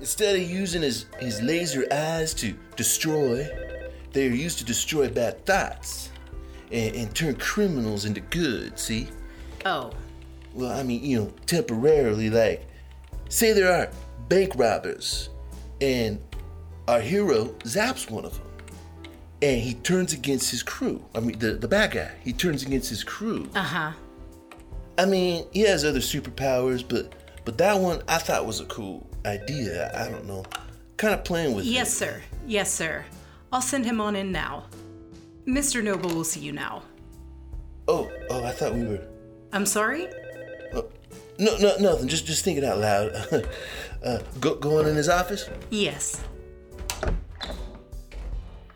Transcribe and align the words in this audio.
Instead 0.00 0.36
of 0.36 0.42
using 0.42 0.82
his, 0.82 1.06
his 1.18 1.40
laser 1.42 1.86
eyes 1.92 2.34
to 2.34 2.54
destroy, 2.76 3.48
they 4.12 4.26
are 4.26 4.30
used 4.32 4.58
to 4.58 4.64
destroy 4.64 5.08
bad 5.08 5.44
thoughts 5.46 6.10
and, 6.72 6.94
and 6.94 7.14
turn 7.14 7.34
criminals 7.36 8.04
into 8.04 8.20
good, 8.20 8.78
see? 8.78 9.08
Oh, 9.64 9.92
Well, 10.52 10.70
I 10.70 10.82
mean, 10.82 11.02
you 11.04 11.18
know, 11.20 11.32
temporarily, 11.46 12.28
like, 12.30 12.66
say 13.28 13.52
there 13.52 13.72
are 13.72 13.90
bank 14.28 14.52
robbers, 14.56 15.30
and 15.80 16.18
our 16.86 17.00
hero 17.00 17.46
zaps 17.64 18.10
one 18.10 18.24
of 18.24 18.34
them, 18.34 18.46
and 19.42 19.60
he 19.60 19.74
turns 19.74 20.12
against 20.12 20.50
his 20.50 20.62
crew. 20.62 21.02
I 21.14 21.20
mean, 21.20 21.38
the, 21.38 21.52
the 21.54 21.68
bad 21.68 21.92
guy, 21.92 22.10
he 22.22 22.32
turns 22.32 22.62
against 22.62 22.88
his 22.90 23.02
crew. 23.04 23.48
uh 23.54 23.62
huh. 23.62 23.92
I 24.96 25.06
mean, 25.06 25.46
he 25.52 25.60
has 25.62 25.84
other 25.84 25.98
superpowers, 26.00 26.84
but 26.86 27.12
but 27.44 27.58
that 27.58 27.78
one 27.78 28.00
I 28.06 28.18
thought 28.18 28.46
was 28.46 28.60
a 28.60 28.64
cool 28.66 29.04
idea. 29.26 29.90
I 29.98 30.10
don't 30.10 30.26
know, 30.26 30.44
kind 30.96 31.14
of 31.14 31.24
playing 31.24 31.54
with 31.54 31.64
Yes, 31.64 31.88
it. 31.88 31.96
sir. 31.96 32.22
Yes, 32.46 32.72
sir. 32.72 33.04
I'll 33.52 33.60
send 33.62 33.84
him 33.84 34.00
on 34.00 34.16
in 34.16 34.32
now. 34.32 34.64
Mr. 35.46 35.82
Noble 35.82 36.10
will 36.14 36.24
see 36.24 36.40
you 36.40 36.52
now. 36.52 36.82
Oh, 37.86 38.10
oh, 38.30 38.44
I 38.44 38.50
thought 38.50 38.74
we 38.74 38.84
were. 38.84 39.00
I'm 39.52 39.66
sorry? 39.66 40.08
No, 41.36 41.56
no, 41.58 41.76
nothing. 41.78 42.06
Just 42.08 42.26
just 42.26 42.44
thinking 42.44 42.64
out 42.64 42.78
loud. 42.78 43.10
uh, 44.04 44.18
go, 44.40 44.54
going 44.54 44.86
in 44.88 44.94
his 44.94 45.08
office. 45.08 45.48
Yes. 45.70 46.22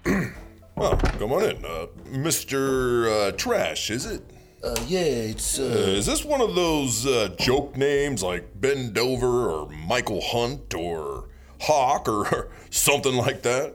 Oh, 0.81 0.95
come 1.19 1.33
on 1.33 1.43
in. 1.43 1.65
Uh, 1.65 1.87
Mr. 2.11 3.31
Uh, 3.31 3.33
Trash, 3.33 3.91
is 3.91 4.07
it? 4.07 4.23
Uh, 4.63 4.75
yeah, 4.89 4.99
it's 5.01 5.59
Uh, 5.59 5.63
uh, 5.63 5.67
is 5.99 6.07
this 6.07 6.25
one 6.25 6.41
of 6.41 6.55
those 6.55 7.07
uh, 7.07 7.29
joke 7.39 7.77
names 7.77 8.23
like 8.23 8.61
Ben 8.61 8.93
Dover 8.93 9.51
or 9.51 9.69
Michael 9.71 10.21
Hunt 10.21 10.75
or 10.75 11.29
Hawk 11.61 12.09
or 12.09 12.51
something 12.71 13.17
like 13.17 13.43
that? 13.43 13.75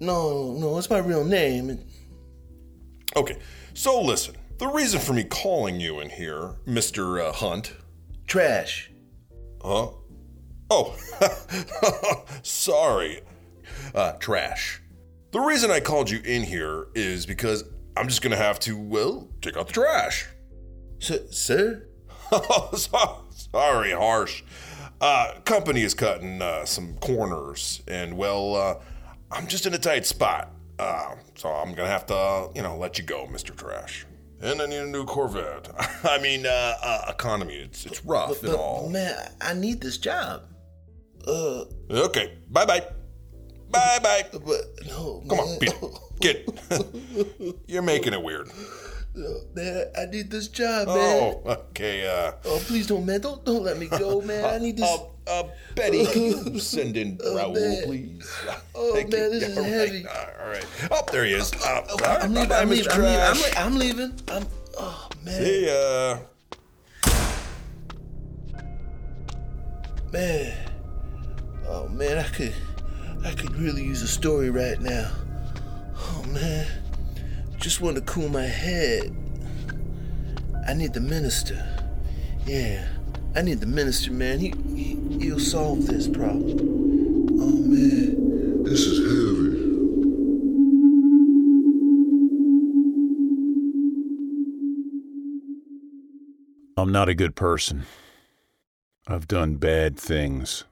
no, 0.00 0.52
no, 0.58 0.78
it's 0.78 0.90
my 0.90 0.98
real 0.98 1.24
name. 1.24 1.78
Okay, 3.14 3.38
so 3.74 4.00
listen. 4.00 4.34
The 4.58 4.66
reason 4.68 5.00
for 5.00 5.12
me 5.12 5.22
calling 5.24 5.80
you 5.80 6.00
in 6.00 6.08
here, 6.10 6.56
Mr. 6.66 7.20
Uh, 7.20 7.32
Hunt, 7.32 7.74
Trash. 8.26 8.90
Huh? 9.62 9.90
Oh, 10.70 10.96
sorry. 12.42 13.20
Uh, 13.94 14.12
trash. 14.12 14.80
The 15.32 15.40
reason 15.40 15.70
I 15.70 15.80
called 15.80 16.08
you 16.10 16.20
in 16.24 16.42
here 16.42 16.86
is 16.94 17.26
because 17.26 17.64
I'm 17.96 18.08
just 18.08 18.22
gonna 18.22 18.36
have 18.36 18.58
to, 18.60 18.76
well, 18.76 19.28
take 19.40 19.56
out 19.56 19.66
the 19.68 19.72
trash. 19.72 20.26
S- 21.00 21.36
sir? 21.36 21.86
So- 22.76 23.24
sorry, 23.52 23.92
harsh. 23.92 24.42
Uh, 25.00 25.34
company 25.44 25.82
is 25.82 25.94
cutting 25.94 26.40
uh, 26.40 26.64
some 26.64 26.94
corners, 26.98 27.82
and 27.88 28.16
well, 28.16 28.54
uh, 28.54 28.74
I'm 29.30 29.46
just 29.46 29.66
in 29.66 29.74
a 29.74 29.78
tight 29.78 30.06
spot. 30.06 30.50
Uh, 30.78 31.16
so 31.34 31.48
I'm 31.50 31.74
gonna 31.74 31.88
have 31.88 32.06
to, 32.06 32.48
you 32.54 32.62
know, 32.62 32.76
let 32.78 32.98
you 32.98 33.04
go, 33.04 33.26
Mr. 33.26 33.54
Trash. 33.54 34.06
And 34.40 34.60
I 34.62 34.66
need 34.66 34.78
a 34.78 34.86
new 34.86 35.04
Corvette. 35.04 35.68
I 36.04 36.18
mean, 36.20 36.46
uh, 36.46 36.74
uh, 36.82 37.04
economy. 37.10 37.54
It's 37.56 37.84
it's 37.86 38.04
rough 38.04 38.40
But, 38.40 38.50
and 38.50 38.54
all. 38.58 38.88
man, 38.90 39.14
I 39.40 39.50
I 39.50 39.54
need 39.54 39.80
this 39.80 39.98
job. 39.98 40.42
Uh, 41.26 41.64
Okay, 41.90 42.38
bye 42.50 42.64
bye. 42.64 42.86
Bye 43.72 43.98
bye. 44.02 44.24
but 44.32 44.86
no, 44.86 45.22
Come 45.28 45.38
man. 45.38 45.46
on, 45.48 45.58
Peter. 45.58 45.76
Get. 46.20 47.56
You're 47.66 47.82
making 47.82 48.12
it 48.12 48.22
weird. 48.22 48.48
man, 49.54 49.86
I 49.98 50.06
need 50.06 50.30
this 50.30 50.48
job, 50.48 50.88
man. 50.88 50.96
Oh, 50.96 51.42
okay. 51.70 52.06
Uh, 52.06 52.32
Oh, 52.44 52.60
please 52.66 52.86
don't, 52.86 53.04
man. 53.04 53.20
Don't 53.20 53.44
don't 53.44 53.62
let 53.62 53.78
me 53.78 53.86
go, 53.86 54.20
man. 54.30 54.44
I 54.44 54.58
need 54.58 54.76
this. 54.76 54.84
uh, 54.88 55.04
uh, 55.26 55.48
Betty, 55.74 56.04
can 56.06 56.22
you 56.54 56.58
send 56.58 56.96
in 56.96 57.18
Raoul, 57.24 57.54
man. 57.54 57.82
please? 57.84 58.30
Oh, 58.74 58.92
Thank 58.94 59.10
man, 59.12 59.22
you. 59.24 59.30
this 59.40 59.48
is 59.48 59.56
all 59.58 59.64
right, 59.64 59.72
heavy. 59.72 60.06
All 60.06 60.48
right. 60.48 60.66
Oh, 60.90 61.02
there 61.12 61.24
he 61.24 61.32
is. 61.32 61.52
Uh, 61.54 61.86
all 61.90 61.96
right, 61.98 62.22
I'm 62.24 62.34
leaving. 62.34 62.52
I'm 62.52 62.68
leaving. 62.70 62.92
I'm 62.92 63.00
leaving. 63.02 63.20
I'm, 63.20 63.36
li- 63.36 63.56
I'm 63.56 63.76
leaving. 63.78 64.12
I'm. 64.28 64.46
Oh 64.78 65.08
man, 65.24 65.34
See 65.42 65.66
ya. 65.66 66.18
man. 70.12 70.52
Oh 71.68 71.88
man, 71.88 72.18
I 72.18 72.22
could, 72.24 72.54
I 73.24 73.32
could 73.34 73.54
really 73.56 73.84
use 73.84 74.02
a 74.02 74.08
story 74.08 74.50
right 74.50 74.80
now. 74.80 75.10
Oh 75.96 76.24
man, 76.28 76.66
just 77.58 77.80
want 77.80 77.96
to 77.96 78.02
cool 78.02 78.28
my 78.28 78.46
head. 78.46 79.14
I 80.66 80.74
need 80.74 80.92
the 80.92 81.00
minister. 81.00 81.64
Yeah, 82.46 82.86
I 83.36 83.42
need 83.42 83.60
the 83.60 83.66
minister, 83.66 84.12
man. 84.12 84.40
He, 84.40 84.52
he 84.74 84.98
he'll 85.20 85.38
solve 85.38 85.86
this 85.86 86.08
problem. 86.08 86.58
Oh 87.40 87.62
man, 87.62 88.64
This 88.64 88.80
is 88.80 88.98
heavy. 88.98 89.62
I'm 96.76 96.90
not 96.90 97.08
a 97.08 97.14
good 97.14 97.36
person. 97.36 97.84
I've 99.06 99.28
done 99.28 99.56
bad 99.56 99.96
things. 99.96 100.64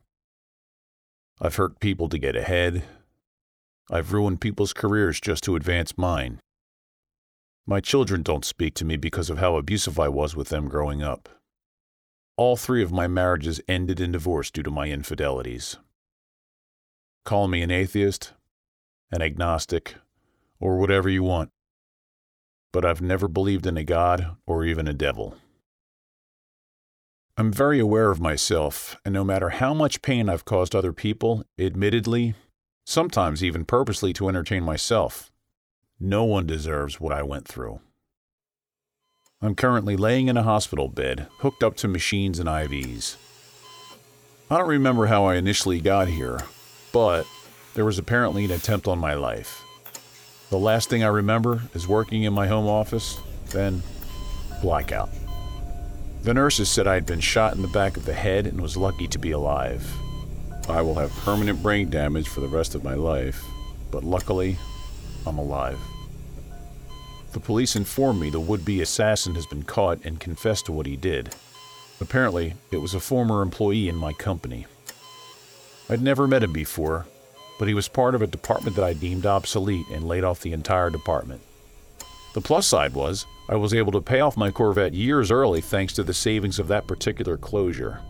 I've 1.41 1.56
hurt 1.56 1.81
people 1.81 2.09
to 2.11 2.19
get 2.19 2.37
ahead. 2.37 2.83
I've 3.91 4.12
ruined 4.12 4.43
people's 4.43 4.75
careers 4.75 5.21
just 5.21 5.43
to 5.45 5.56
advance 5.56 5.97
mine. 5.97 6.39
My 7.67 7.81
children 7.81 8.23
don't 8.23 8.45
speak 8.45 8.75
to 8.75 8.84
me 8.84 8.97
because 8.97 9.31
of 9.31 9.39
how 9.39 9.56
abusive 9.56 9.99
I 9.99 10.09
was 10.09 10.37
with 10.37 10.51
them 10.51 10.69
growing 10.69 11.03
up. 11.03 11.28
All 12.37 12.56
three 12.56 12.83
of 12.83 12.93
my 12.93 13.06
marriages 13.06 13.61
ended 13.69 14.01
in 14.01 14.12
divorce 14.12 14.51
due 14.51 14.62
to 14.62 14.71
my 14.71 14.89
infidelities. 14.89 15.77
Call 17.25 17.49
me 17.49 17.62
an 17.62 17.71
atheist, 17.71 18.33
an 19.11 19.22
agnostic, 19.22 19.95
or 20.59 20.78
whatever 20.78 21.09
you 21.09 21.22
want. 21.22 21.51
But 22.72 22.84
I've 22.84 23.03
never 23.03 23.28
believed 23.28 23.67
in 23.67 23.77
a 23.77 23.84
God 23.84 24.37
or 24.47 24.65
even 24.65 24.87
a 24.87 24.95
devil. 24.95 25.37
I'm 27.37 27.53
very 27.53 27.79
aware 27.79 28.11
of 28.11 28.21
myself, 28.21 28.97
and 29.05 29.15
no 29.15 29.25
matter 29.25 29.51
how 29.51 29.73
much 29.73 30.03
pain 30.03 30.29
I've 30.29 30.45
caused 30.45 30.75
other 30.75 30.93
people, 30.93 31.45
admittedly, 31.59 32.35
sometimes 32.85 33.43
even 33.43 33.65
purposely 33.65 34.13
to 34.15 34.29
entertain 34.29 34.63
myself, 34.63 35.31
no 35.99 36.25
one 36.25 36.47
deserves 36.47 37.01
what 37.01 37.13
I 37.13 37.23
went 37.23 37.47
through. 37.47 37.81
I'm 39.43 39.55
currently 39.55 39.97
laying 39.97 40.29
in 40.29 40.37
a 40.37 40.43
hospital 40.43 40.89
bed, 40.89 41.29
hooked 41.39 41.63
up 41.63 41.77
to 41.77 41.89
machines 41.89 42.39
and 42.39 42.49
IVs. 42.49 43.17
I 44.51 44.59
don't 44.59 44.69
remember 44.69 45.07
how 45.07 45.25
I 45.25 45.37
initially 45.37 45.81
got 45.81 46.09
here, 46.09 46.41
but 46.93 47.27
there 47.75 47.85
was 47.85 47.99
apparently 47.99 48.45
an 48.45 48.51
attempt 48.51 48.87
on 48.87 48.99
my 48.99 49.15
life. 49.15 49.63
The 50.51 50.59
last 50.59 50.91
thing 50.91 51.05
I 51.05 51.09
remember 51.09 51.63
is 51.73 51.87
working 51.87 52.25
in 52.25 52.33
my 52.33 52.49
home 52.49 52.67
office, 52.67 53.19
then 53.51 53.83
blackout. 54.61 55.09
The 56.23 56.35
nurses 56.35 56.69
said 56.69 56.87
I 56.87 56.95
had 56.95 57.07
been 57.07 57.21
shot 57.21 57.55
in 57.55 57.63
the 57.63 57.69
back 57.69 57.97
of 57.97 58.05
the 58.05 58.13
head 58.13 58.47
and 58.47 58.61
was 58.61 58.77
lucky 58.77 59.09
to 59.09 59.19
be 59.19 59.31
alive. 59.31 59.91
I 60.69 60.83
will 60.83 60.95
have 60.97 61.11
permanent 61.11 61.63
brain 61.63 61.89
damage 61.89 62.29
for 62.29 62.41
the 62.41 62.49
rest 62.49 62.75
of 62.75 62.85
my 62.85 62.93
life, 62.93 63.43
but 63.91 64.05
luckily, 64.05 64.59
I'm 65.27 65.39
alive. 65.39 65.79
The 67.33 67.41
police 67.41 67.75
informed 67.75 68.21
me 68.21 68.29
the 68.29 68.39
would 68.39 68.67
be 68.67 68.83
assassin 68.83 69.35
has 69.35 69.47
been 69.47 69.63
caught 69.63 70.05
and 70.05 70.21
confessed 70.21 70.67
to 70.67 70.73
what 70.73 70.85
he 70.85 70.97
did. 70.97 71.35
Apparently, 72.03 72.55
it 72.71 72.79
was 72.79 72.93
a 72.93 73.01
former 73.01 73.41
employee 73.41 73.89
in 73.89 73.97
my 73.97 74.13
company. 74.13 74.67
I'd 75.89 76.03
never 76.03 76.27
met 76.27 76.43
him 76.43 76.53
before, 76.53 77.07
but 77.59 77.67
he 77.67 77.75
was 77.75 77.89
part 77.89 78.15
of 78.15 78.21
a 78.21 78.27
department 78.27 78.77
that 78.77 78.85
I 78.85 78.93
deemed 78.93 79.25
obsolete 79.25 79.87
and 79.91 80.07
laid 80.07 80.25
off 80.25 80.41
the 80.41 80.53
entire 80.53 80.91
department. 80.91 81.41
The 82.35 82.43
plus 82.43 82.67
side 82.67 82.93
was, 82.93 83.27
I 83.50 83.56
was 83.56 83.75
able 83.75 83.91
to 83.93 84.00
pay 84.00 84.21
off 84.21 84.37
my 84.37 84.53
Corvette 84.53 84.94
years 84.94 85.33
early 85.33 85.61
thanks 85.61 85.93
to 85.94 86.05
the 86.05 86.15
savings 86.15 86.61
of 86.61 86.69
that 86.69 86.87
particular 86.87 87.37
closure. 87.37 88.00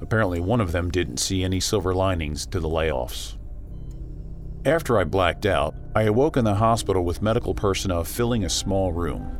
Apparently, 0.00 0.40
one 0.40 0.62
of 0.62 0.72
them 0.72 0.90
didn't 0.90 1.18
see 1.18 1.44
any 1.44 1.60
silver 1.60 1.94
linings 1.94 2.46
to 2.46 2.58
the 2.58 2.70
layoffs. 2.70 3.36
After 4.64 4.98
I 4.98 5.04
blacked 5.04 5.44
out, 5.44 5.74
I 5.94 6.04
awoke 6.04 6.38
in 6.38 6.44
the 6.46 6.54
hospital 6.54 7.04
with 7.04 7.20
medical 7.20 7.52
personnel 7.52 8.02
filling 8.02 8.46
a 8.46 8.48
small 8.48 8.92
room. 8.92 9.36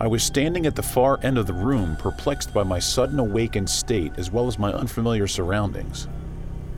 I 0.00 0.06
was 0.06 0.22
standing 0.22 0.64
at 0.64 0.74
the 0.74 0.82
far 0.82 1.20
end 1.22 1.36
of 1.36 1.46
the 1.46 1.52
room, 1.52 1.94
perplexed 1.96 2.54
by 2.54 2.62
my 2.62 2.78
sudden 2.78 3.18
awakened 3.18 3.68
state 3.68 4.12
as 4.16 4.30
well 4.30 4.46
as 4.46 4.58
my 4.58 4.72
unfamiliar 4.72 5.26
surroundings. 5.26 6.08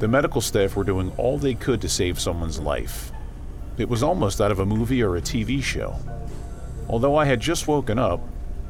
The 0.01 0.09
medical 0.09 0.41
staff 0.41 0.75
were 0.75 0.83
doing 0.83 1.13
all 1.17 1.39
they 1.39 1.55
could 1.55 1.81
to 1.83 1.89
save 1.89 2.19
someone's 2.19 2.59
life. 2.59 3.13
It 3.79 3.89
was 3.89 4.03
almost 4.03 4.41
out 4.41 4.51
of 4.51 4.59
a 4.59 4.67
movie 4.67 5.01
or 5.01 5.17
a 5.17 5.23
TV 5.23 5.63
show. 5.63 5.97
Although 6.93 7.17
I 7.17 7.25
had 7.25 7.41
just 7.41 7.67
woken 7.67 7.99
up, 7.99 8.21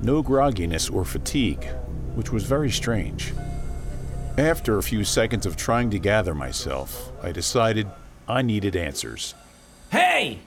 no 0.00 0.22
grogginess 0.22 0.92
or 0.92 1.04
fatigue, 1.04 1.64
which 2.14 2.30
was 2.30 2.44
very 2.44 2.70
strange. 2.70 3.34
After 4.38 4.78
a 4.78 4.82
few 4.82 5.02
seconds 5.02 5.44
of 5.44 5.56
trying 5.56 5.90
to 5.90 5.98
gather 5.98 6.32
myself, 6.32 7.10
I 7.20 7.32
decided 7.32 7.88
I 8.28 8.42
needed 8.42 8.76
answers. 8.76 9.34
Hey! 9.90 10.38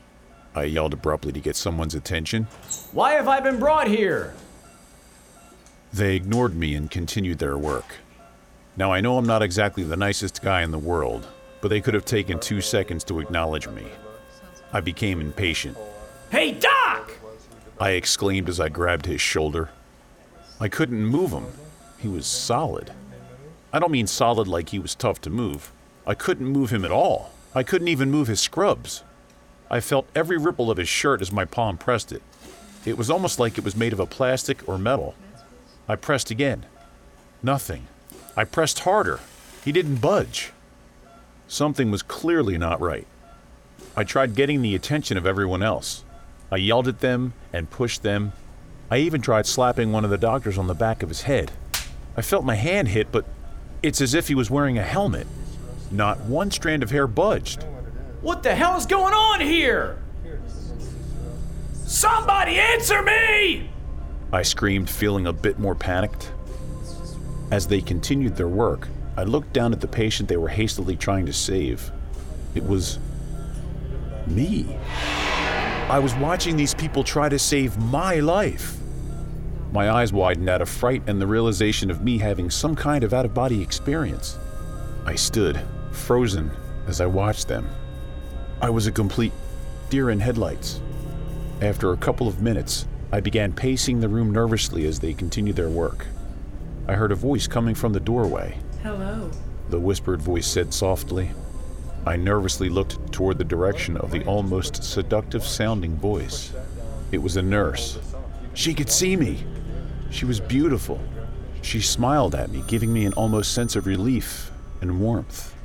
I 0.56 0.64
yelled 0.64 0.94
abruptly 0.94 1.34
to 1.34 1.42
get 1.42 1.58
someone's 1.58 1.96
attention. 1.96 2.48
Why 2.94 3.12
have 3.12 3.28
I 3.28 3.42
been 3.42 3.60
brought 3.60 3.90
here? 3.90 4.34
They 5.92 6.16
ignored 6.16 6.56
me 6.56 6.76
and 6.76 6.90
continued 6.90 7.40
their 7.40 7.58
work. 7.58 7.98
Now, 8.78 8.94
I 8.94 9.02
know 9.02 9.18
I'm 9.18 9.28
not 9.28 9.44
exactly 9.44 9.84
the 9.84 9.98
nicest 9.98 10.42
guy 10.42 10.64
in 10.64 10.72
the 10.72 10.80
world, 10.80 11.28
but 11.60 11.68
they 11.68 11.82
could 11.82 11.94
have 11.94 12.06
taken 12.06 12.40
two 12.40 12.62
seconds 12.62 13.04
to 13.06 13.20
acknowledge 13.20 13.68
me. 13.68 13.86
I 14.72 14.80
became 14.80 15.20
impatient. 15.20 15.78
Hey, 16.32 16.54
Doc! 16.54 17.12
I 17.80 17.92
exclaimed 17.92 18.48
as 18.48 18.60
I 18.60 18.70
grabbed 18.70 19.06
his 19.06 19.20
shoulder. 19.20 19.70
I 20.60 20.70
couldn't 20.70 21.06
move 21.06 21.32
him. 21.32 21.48
He 21.98 22.08
was 22.08 22.26
solid. 22.26 22.92
I 23.74 23.80
don't 23.80 23.92
mean 23.92 24.08
solid 24.08 24.48
like 24.48 24.70
he 24.70 24.80
was 24.80 24.96
tough 24.96 25.20
to 25.22 25.30
move. 25.30 25.72
I 26.08 26.14
couldn't 26.14 26.48
move 26.48 26.70
him 26.70 26.86
at 26.86 26.92
all. 26.92 27.32
I 27.54 27.64
couldn't 27.64 27.90
even 27.90 28.12
move 28.12 28.28
his 28.28 28.40
scrubs. 28.40 29.04
I 29.70 29.82
felt 29.82 30.08
every 30.16 30.38
ripple 30.38 30.72
of 30.72 30.78
his 30.78 30.88
shirt 30.88 31.22
as 31.22 31.32
my 31.32 31.44
palm 31.44 31.78
pressed 31.78 32.12
it. 32.12 32.22
It 32.86 32.98
was 32.98 33.10
almost 33.10 33.40
like 33.40 33.58
it 33.58 33.64
was 33.64 33.76
made 33.76 33.92
of 33.94 34.00
a 34.00 34.06
plastic 34.06 34.68
or 34.70 34.78
metal. 34.78 35.16
I 35.88 35.96
pressed 35.96 36.32
again. 36.32 36.66
Nothing. 37.44 37.88
I 38.38 38.44
pressed 38.44 38.80
harder. 38.80 39.20
He 39.64 39.72
didn't 39.72 39.98
budge. 39.98 40.54
Something 41.48 41.92
was 41.92 42.04
clearly 42.04 42.58
not 42.58 42.80
right. 42.80 43.08
I 43.98 44.04
tried 44.04 44.36
getting 44.36 44.62
the 44.62 44.76
attention 44.76 45.18
of 45.18 45.26
everyone 45.26 45.64
else. 45.64 46.04
I 46.52 46.58
yelled 46.58 46.88
at 46.88 47.00
them 47.00 47.34
and 47.52 47.70
pushed 47.70 48.04
them. 48.04 48.34
I 48.90 48.98
even 48.98 49.22
tried 49.22 49.46
slapping 49.46 49.92
one 49.92 50.04
of 50.04 50.12
the 50.12 50.18
doctors 50.18 50.58
on 50.58 50.68
the 50.68 50.74
back 50.74 51.02
of 51.02 51.10
his 51.10 51.24
head. 51.24 51.52
I 52.16 52.22
felt 52.22 52.46
my 52.46 52.56
hand 52.56 52.90
hit, 52.90 53.12
but 53.12 53.26
it's 53.82 54.02
as 54.02 54.14
if 54.14 54.28
he 54.28 54.36
was 54.36 54.50
wearing 54.50 54.78
a 54.78 54.84
helmet. 54.84 55.28
Not 55.92 56.22
one 56.22 56.52
strand 56.52 56.84
of 56.84 56.92
hair 56.92 57.08
budged. 57.08 57.64
What 58.22 58.44
the 58.44 58.56
hell 58.56 58.78
is 58.78 58.86
going 58.86 59.14
on 59.14 59.42
here? 59.42 59.98
Somebody 61.74 62.58
answer 62.58 63.02
me! 63.02 63.70
I 64.32 64.42
screamed, 64.42 64.90
feeling 64.90 65.28
a 65.28 65.34
bit 65.34 65.60
more 65.60 65.76
panicked. 65.76 66.32
As 67.52 67.68
they 67.68 67.82
continued 67.82 68.36
their 68.36 68.48
work, 68.48 68.88
I 69.18 69.24
looked 69.24 69.54
down 69.54 69.72
at 69.72 69.82
the 69.82 69.88
patient 69.88 70.28
they 70.28 70.38
were 70.38 70.50
hastily 70.50 70.96
trying 70.96 71.26
to 71.28 71.34
save. 71.34 71.92
It 72.56 72.66
was 72.66 73.00
me. 74.28 74.78
I 75.88 76.00
was 76.00 76.16
watching 76.16 76.58
these 76.58 76.74
people 76.74 77.04
try 77.04 77.30
to 77.30 77.38
save 77.38 77.78
my 77.78 78.16
life. 78.16 78.76
My 79.72 79.92
eyes 79.92 80.12
widened 80.12 80.50
out 80.50 80.64
of 80.64 80.68
fright 80.68 81.04
and 81.06 81.22
the 81.22 81.28
realization 81.28 81.92
of 81.92 82.02
me 82.02 82.18
having 82.18 82.50
some 82.50 82.76
kind 82.76 83.04
of 83.04 83.14
out 83.14 83.24
of 83.24 83.36
body 83.36 83.62
experience. 83.62 84.40
I 85.06 85.14
stood, 85.14 85.62
frozen, 85.92 86.50
as 86.88 87.02
I 87.02 87.06
watched 87.06 87.48
them. 87.48 87.70
I 88.62 88.72
was 88.72 88.88
a 88.88 88.92
complete 88.92 89.32
deer 89.92 90.10
in 90.10 90.20
headlights. 90.20 90.82
After 91.62 91.94
a 91.94 91.98
couple 91.98 92.28
of 92.28 92.42
minutes, 92.42 92.88
I 93.12 93.20
began 93.20 93.54
pacing 93.54 94.00
the 94.00 94.10
room 94.10 94.32
nervously 94.32 94.88
as 94.88 95.00
they 95.00 95.14
continued 95.14 95.56
their 95.56 95.70
work. 95.70 96.08
I 96.88 96.94
heard 96.94 97.12
a 97.12 97.16
voice 97.16 97.46
coming 97.46 97.76
from 97.76 97.94
the 97.94 98.00
doorway. 98.00 98.58
Hello. 98.82 99.30
The 99.70 99.80
whispered 99.80 100.20
voice 100.20 100.48
said 100.48 100.74
softly. 100.74 101.30
I 102.06 102.16
nervously 102.18 102.70
looked 102.70 103.12
toward 103.12 103.38
the 103.38 103.44
direction 103.44 103.98
of 103.98 104.12
the 104.12 104.24
almost 104.26 104.84
seductive 104.84 105.44
sounding 105.44 105.96
voice. 105.96 106.54
It 107.12 107.18
was 107.18 107.36
a 107.36 107.42
nurse. 107.42 107.98
She 108.54 108.74
could 108.74 108.90
see 108.90 109.16
me. 109.16 109.44
She 110.12 110.26
was 110.26 110.40
beautiful. 110.40 111.02
She 111.64 111.82
smiled 111.82 112.36
at 112.36 112.52
me, 112.52 112.64
giving 112.68 112.94
me 112.94 113.06
an 113.06 113.14
almost 113.14 113.54
sense 113.54 113.76
of 113.76 113.88
relief 113.88 114.52
and 114.82 115.00
warmth. 115.00 115.56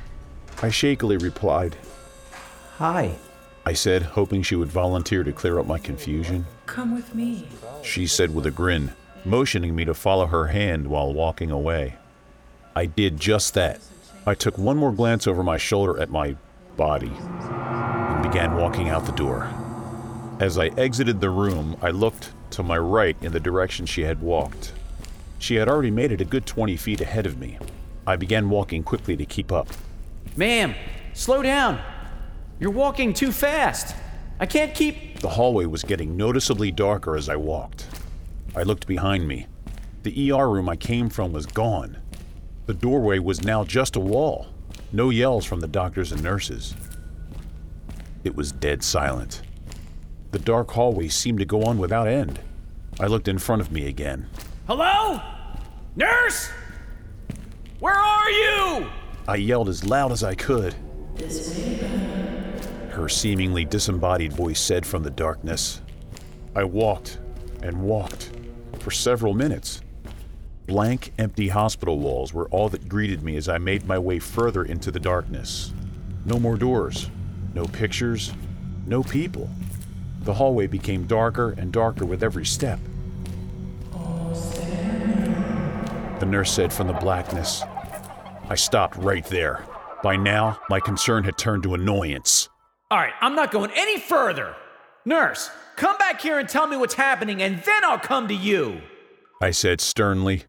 I 0.63 0.69
shakily 0.69 1.17
replied, 1.17 1.77
Hi. 2.77 3.15
I 3.65 3.73
said, 3.73 4.01
hoping 4.01 4.41
she 4.41 4.55
would 4.55 4.69
volunteer 4.69 5.23
to 5.23 5.31
clear 5.31 5.59
up 5.59 5.67
my 5.67 5.77
confusion. 5.77 6.47
Come 6.65 6.95
with 6.95 7.13
me. 7.13 7.47
She 7.83 8.07
said 8.07 8.33
with 8.33 8.47
a 8.47 8.51
grin, 8.51 8.93
motioning 9.23 9.75
me 9.75 9.85
to 9.85 9.93
follow 9.93 10.25
her 10.25 10.47
hand 10.47 10.87
while 10.87 11.13
walking 11.13 11.51
away. 11.51 11.97
I 12.75 12.87
did 12.87 13.19
just 13.19 13.53
that. 13.53 13.79
I 14.25 14.35
took 14.35 14.57
one 14.57 14.77
more 14.77 14.91
glance 14.91 15.25
over 15.25 15.41
my 15.41 15.57
shoulder 15.57 15.99
at 15.99 16.11
my 16.11 16.35
body 16.77 17.11
and 17.11 18.21
began 18.21 18.55
walking 18.55 18.87
out 18.87 19.05
the 19.05 19.11
door. 19.13 19.49
As 20.39 20.59
I 20.59 20.67
exited 20.77 21.19
the 21.19 21.31
room, 21.31 21.75
I 21.81 21.89
looked 21.89 22.31
to 22.51 22.61
my 22.61 22.77
right 22.77 23.17
in 23.21 23.31
the 23.31 23.39
direction 23.39 23.87
she 23.87 24.01
had 24.01 24.21
walked. 24.21 24.73
She 25.39 25.55
had 25.55 25.67
already 25.67 25.89
made 25.89 26.11
it 26.11 26.21
a 26.21 26.25
good 26.25 26.45
20 26.45 26.77
feet 26.77 27.01
ahead 27.01 27.25
of 27.25 27.39
me. 27.39 27.57
I 28.05 28.15
began 28.15 28.49
walking 28.51 28.83
quickly 28.83 29.17
to 29.17 29.25
keep 29.25 29.51
up. 29.51 29.67
Ma'am, 30.35 30.75
slow 31.13 31.41
down. 31.41 31.81
You're 32.59 32.69
walking 32.69 33.13
too 33.13 33.31
fast. 33.31 33.95
I 34.39 34.45
can't 34.45 34.75
keep. 34.75 35.19
The 35.19 35.29
hallway 35.29 35.65
was 35.65 35.83
getting 35.83 36.15
noticeably 36.15 36.71
darker 36.71 37.15
as 37.15 37.27
I 37.27 37.37
walked. 37.37 37.87
I 38.55 38.61
looked 38.63 38.85
behind 38.85 39.27
me. 39.27 39.47
The 40.03 40.31
ER 40.31 40.47
room 40.47 40.69
I 40.69 40.75
came 40.75 41.09
from 41.09 41.33
was 41.33 41.47
gone. 41.47 41.97
The 42.65 42.73
doorway 42.73 43.19
was 43.19 43.43
now 43.43 43.63
just 43.63 43.95
a 43.95 43.99
wall. 43.99 44.47
No 44.91 45.09
yells 45.09 45.45
from 45.45 45.59
the 45.59 45.67
doctors 45.67 46.11
and 46.11 46.21
nurses. 46.21 46.75
It 48.23 48.35
was 48.35 48.51
dead 48.51 48.83
silent. 48.83 49.41
The 50.31 50.39
dark 50.39 50.71
hallway 50.71 51.07
seemed 51.07 51.39
to 51.39 51.45
go 51.45 51.63
on 51.63 51.77
without 51.77 52.07
end. 52.07 52.39
I 52.99 53.07
looked 53.07 53.27
in 53.27 53.39
front 53.39 53.61
of 53.61 53.71
me 53.71 53.87
again. 53.87 54.27
Hello? 54.67 55.19
Nurse? 55.95 56.49
Where 57.79 57.95
are 57.95 58.29
you? 58.29 58.87
I 59.27 59.35
yelled 59.37 59.69
as 59.69 59.83
loud 59.83 60.11
as 60.11 60.23
I 60.23 60.35
could. 60.35 60.75
Her 62.91 63.09
seemingly 63.09 63.65
disembodied 63.65 64.33
voice 64.33 64.59
said 64.59 64.85
from 64.85 65.03
the 65.03 65.09
darkness. 65.09 65.81
I 66.55 66.63
walked 66.63 67.17
and 67.63 67.81
walked 67.81 68.31
for 68.79 68.91
several 68.91 69.33
minutes. 69.33 69.81
Blank, 70.67 71.13
empty 71.17 71.49
hospital 71.49 71.99
walls 71.99 72.33
were 72.33 72.47
all 72.49 72.69
that 72.69 72.87
greeted 72.87 73.23
me 73.23 73.35
as 73.35 73.49
I 73.49 73.57
made 73.57 73.85
my 73.85 73.97
way 73.97 74.19
further 74.19 74.63
into 74.63 74.91
the 74.91 74.99
darkness. 74.99 75.73
No 76.25 76.39
more 76.39 76.55
doors, 76.55 77.09
no 77.53 77.65
pictures, 77.65 78.31
no 78.85 79.03
people. 79.03 79.49
The 80.21 80.33
hallway 80.33 80.67
became 80.67 81.07
darker 81.07 81.55
and 81.57 81.71
darker 81.71 82.05
with 82.05 82.23
every 82.23 82.45
step. 82.45 82.79
The 86.19 86.27
nurse 86.27 86.51
said 86.51 86.71
from 86.71 86.87
the 86.87 86.93
blackness. 86.93 87.63
I 88.47 88.55
stopped 88.55 88.95
right 88.97 89.25
there. 89.25 89.65
By 90.03 90.15
now, 90.17 90.59
my 90.69 90.79
concern 90.79 91.23
had 91.23 91.37
turned 91.37 91.63
to 91.63 91.73
annoyance. 91.73 92.49
All 92.91 92.99
right, 92.99 93.13
I'm 93.21 93.33
not 93.35 93.51
going 93.51 93.71
any 93.75 93.99
further. 93.99 94.55
Nurse, 95.05 95.49
come 95.75 95.97
back 95.97 96.21
here 96.21 96.37
and 96.37 96.47
tell 96.47 96.67
me 96.67 96.77
what's 96.77 96.93
happening, 96.93 97.41
and 97.41 97.63
then 97.63 97.83
I'll 97.83 97.97
come 97.97 98.27
to 98.27 98.35
you. 98.35 98.81
I 99.41 99.49
said 99.49 99.81
sternly. 99.81 100.43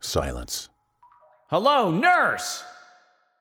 Silence. 0.00 0.68
Hello, 1.50 1.90
nurse? 1.90 2.64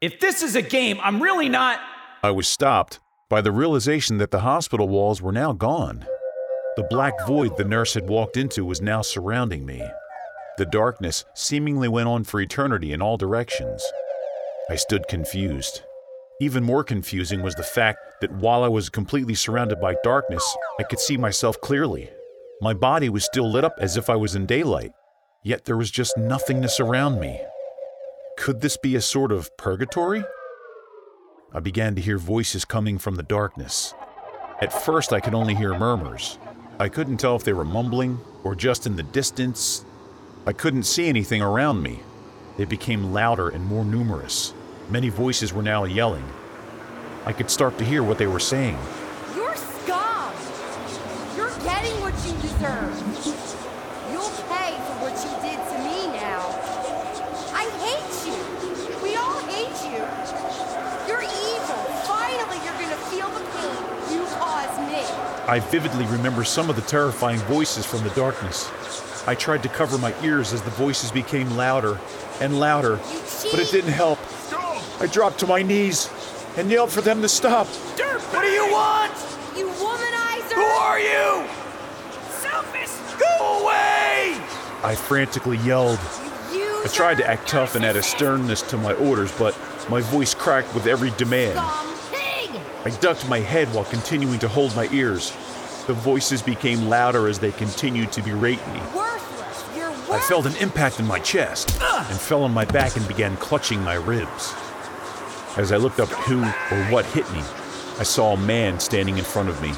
If 0.01 0.19
this 0.19 0.41
is 0.41 0.55
a 0.55 0.61
game, 0.61 0.99
I'm 1.01 1.21
really 1.21 1.47
not. 1.47 1.79
I 2.21 2.31
was 2.31 2.47
stopped 2.47 2.99
by 3.29 3.41
the 3.41 3.51
realization 3.51 4.17
that 4.17 4.31
the 4.31 4.41
hospital 4.41 4.89
walls 4.89 5.21
were 5.21 5.31
now 5.31 5.53
gone. 5.53 6.05
The 6.75 6.87
black 6.89 7.13
void 7.25 7.55
the 7.57 7.63
nurse 7.63 7.93
had 7.93 8.09
walked 8.09 8.35
into 8.35 8.65
was 8.65 8.81
now 8.81 9.01
surrounding 9.01 9.65
me. 9.65 9.81
The 10.57 10.65
darkness 10.65 11.23
seemingly 11.33 11.87
went 11.87 12.09
on 12.09 12.25
for 12.25 12.41
eternity 12.41 12.91
in 12.91 13.01
all 13.01 13.15
directions. 13.15 13.83
I 14.69 14.75
stood 14.75 15.07
confused. 15.07 15.83
Even 16.41 16.63
more 16.63 16.83
confusing 16.83 17.41
was 17.41 17.55
the 17.55 17.63
fact 17.63 17.99
that 18.21 18.31
while 18.33 18.63
I 18.63 18.67
was 18.67 18.89
completely 18.89 19.35
surrounded 19.35 19.79
by 19.79 19.95
darkness, 20.03 20.43
I 20.79 20.83
could 20.83 20.99
see 20.99 21.17
myself 21.17 21.59
clearly. 21.61 22.09
My 22.61 22.73
body 22.73 23.07
was 23.07 23.23
still 23.23 23.49
lit 23.49 23.63
up 23.63 23.75
as 23.79 23.95
if 23.95 24.09
I 24.09 24.15
was 24.15 24.35
in 24.35 24.45
daylight, 24.45 24.91
yet 25.43 25.65
there 25.65 25.77
was 25.77 25.91
just 25.91 26.17
nothingness 26.17 26.79
around 26.79 27.19
me. 27.19 27.39
Could 28.37 28.61
this 28.61 28.77
be 28.77 28.95
a 28.95 29.01
sort 29.01 29.31
of 29.31 29.55
purgatory? 29.57 30.23
I 31.53 31.59
began 31.59 31.95
to 31.95 32.01
hear 32.01 32.17
voices 32.17 32.65
coming 32.65 32.97
from 32.97 33.15
the 33.15 33.23
darkness. 33.23 33.93
At 34.61 34.73
first, 34.73 35.13
I 35.13 35.19
could 35.19 35.33
only 35.33 35.55
hear 35.55 35.77
murmurs. 35.77 36.37
I 36.79 36.89
couldn't 36.89 37.17
tell 37.17 37.35
if 37.35 37.43
they 37.43 37.53
were 37.53 37.65
mumbling 37.65 38.19
or 38.43 38.55
just 38.55 38.85
in 38.85 38.95
the 38.95 39.03
distance. 39.03 39.83
I 40.45 40.53
couldn't 40.53 40.83
see 40.83 41.07
anything 41.09 41.41
around 41.41 41.81
me. 41.81 41.99
They 42.57 42.65
became 42.65 43.13
louder 43.13 43.49
and 43.49 43.65
more 43.65 43.85
numerous. 43.85 44.53
Many 44.89 45.09
voices 45.09 45.53
were 45.53 45.63
now 45.63 45.83
yelling. 45.85 46.23
I 47.25 47.33
could 47.33 47.49
start 47.49 47.77
to 47.77 47.85
hear 47.85 48.01
what 48.03 48.17
they 48.17 48.27
were 48.27 48.39
saying. 48.39 48.77
You're 49.35 49.55
scum! 49.55 50.33
You're 51.35 51.55
getting 51.63 51.95
what 52.01 52.15
you 52.25 52.33
deserve. 52.41 52.95
You'll 54.11 54.33
pay 54.47 54.75
for 54.87 54.95
what 55.03 55.15
you 55.19 55.31
did 55.43 55.59
to 55.59 55.77
me 55.83 56.07
now. 56.17 56.41
I 57.53 57.67
hate 57.83 58.15
you. 58.27 58.39
We 59.03 59.15
all 59.15 59.39
hate 59.51 59.79
you. 59.87 60.03
You're 61.07 61.23
evil. 61.23 61.83
Finally, 62.07 62.59
you're 62.65 62.79
gonna 62.79 63.03
feel 63.11 63.29
the 63.29 63.43
pain 63.51 64.15
you 64.15 64.25
caused 64.39 64.79
me. 64.87 65.38
I 65.49 65.59
vividly 65.59 66.05
remember 66.05 66.43
some 66.43 66.69
of 66.69 66.75
the 66.75 66.83
terrifying 66.83 67.39
voices 67.39 67.83
from 67.83 68.03
the 68.03 68.11
darkness. 68.11 68.69
I 69.27 69.33
tried 69.33 69.63
to 69.63 69.69
cover 69.69 69.97
my 69.97 70.13
ears 70.21 70.53
as 70.53 70.61
the 70.61 70.69
voices 70.69 71.09
became 71.11 71.49
louder 71.57 71.99
and 72.39 72.59
louder, 72.59 72.97
but 73.49 73.59
it 73.59 73.71
didn't 73.71 73.93
help. 73.93 74.19
I 75.01 75.07
dropped 75.07 75.39
to 75.39 75.47
my 75.47 75.63
knees 75.63 76.07
and 76.55 76.69
yelled 76.69 76.91
for 76.91 77.01
them 77.01 77.23
to 77.23 77.27
stop. 77.27 77.65
What 77.65 78.41
do 78.43 78.47
you 78.47 78.71
want? 78.71 79.11
You 79.57 79.69
womanizer! 79.69 80.53
Who 80.53 80.61
are 80.61 80.99
you? 80.99 81.47
Selfish! 82.29 82.91
Go 83.19 83.63
away! 83.63 84.39
I 84.83 84.93
frantically 84.95 85.57
yelled. 85.57 85.99
You 86.53 86.83
I 86.83 86.89
tried 86.93 87.17
to 87.17 87.27
act 87.27 87.47
tough 87.47 87.73
and 87.73 87.83
add 87.83 87.95
a 87.95 88.03
sternness 88.03 88.61
to 88.69 88.77
my 88.77 88.93
orders, 88.93 89.31
but 89.39 89.57
my 89.89 90.01
voice 90.01 90.35
cracked 90.35 90.75
with 90.75 90.85
every 90.85 91.09
demand. 91.17 91.57
I 92.85 92.91
ducked 93.01 93.27
my 93.27 93.39
head 93.39 93.67
while 93.73 93.83
continuing 93.83 94.39
to 94.39 94.47
hold 94.47 94.73
my 94.75 94.87
ears. 94.91 95.31
The 95.87 95.93
voices 95.93 96.41
became 96.41 96.87
louder 96.87 97.27
as 97.27 97.37
they 97.39 97.51
continued 97.51 98.11
to 98.13 98.21
berate 98.21 98.65
me. 98.67 98.79
Worthless! 98.95 99.65
You're 99.75 99.89
worthless! 99.89 100.09
I 100.11 100.19
felt 100.19 100.45
an 100.45 100.55
impact 100.57 100.99
in 100.99 101.05
my 101.05 101.19
chest 101.19 101.77
and 101.81 102.19
fell 102.19 102.43
on 102.43 102.53
my 102.53 102.63
back 102.65 102.95
and 102.95 103.05
began 103.07 103.35
clutching 103.37 103.81
my 103.81 103.95
ribs. 103.95 104.53
As 105.57 105.73
I 105.73 105.77
looked 105.77 105.99
up 105.99 106.09
who 106.09 106.41
or 106.41 106.83
what 106.91 107.05
hit 107.07 107.29
me, 107.33 107.39
I 107.99 108.03
saw 108.03 108.33
a 108.33 108.37
man 108.37 108.79
standing 108.79 109.17
in 109.17 109.25
front 109.25 109.49
of 109.49 109.61
me. 109.61 109.71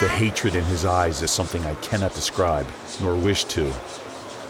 The 0.00 0.08
hatred 0.08 0.54
in 0.54 0.64
his 0.64 0.86
eyes 0.86 1.20
is 1.20 1.30
something 1.30 1.62
I 1.66 1.74
cannot 1.76 2.14
describe, 2.14 2.66
nor 3.02 3.14
wish 3.14 3.44
to. 3.44 3.70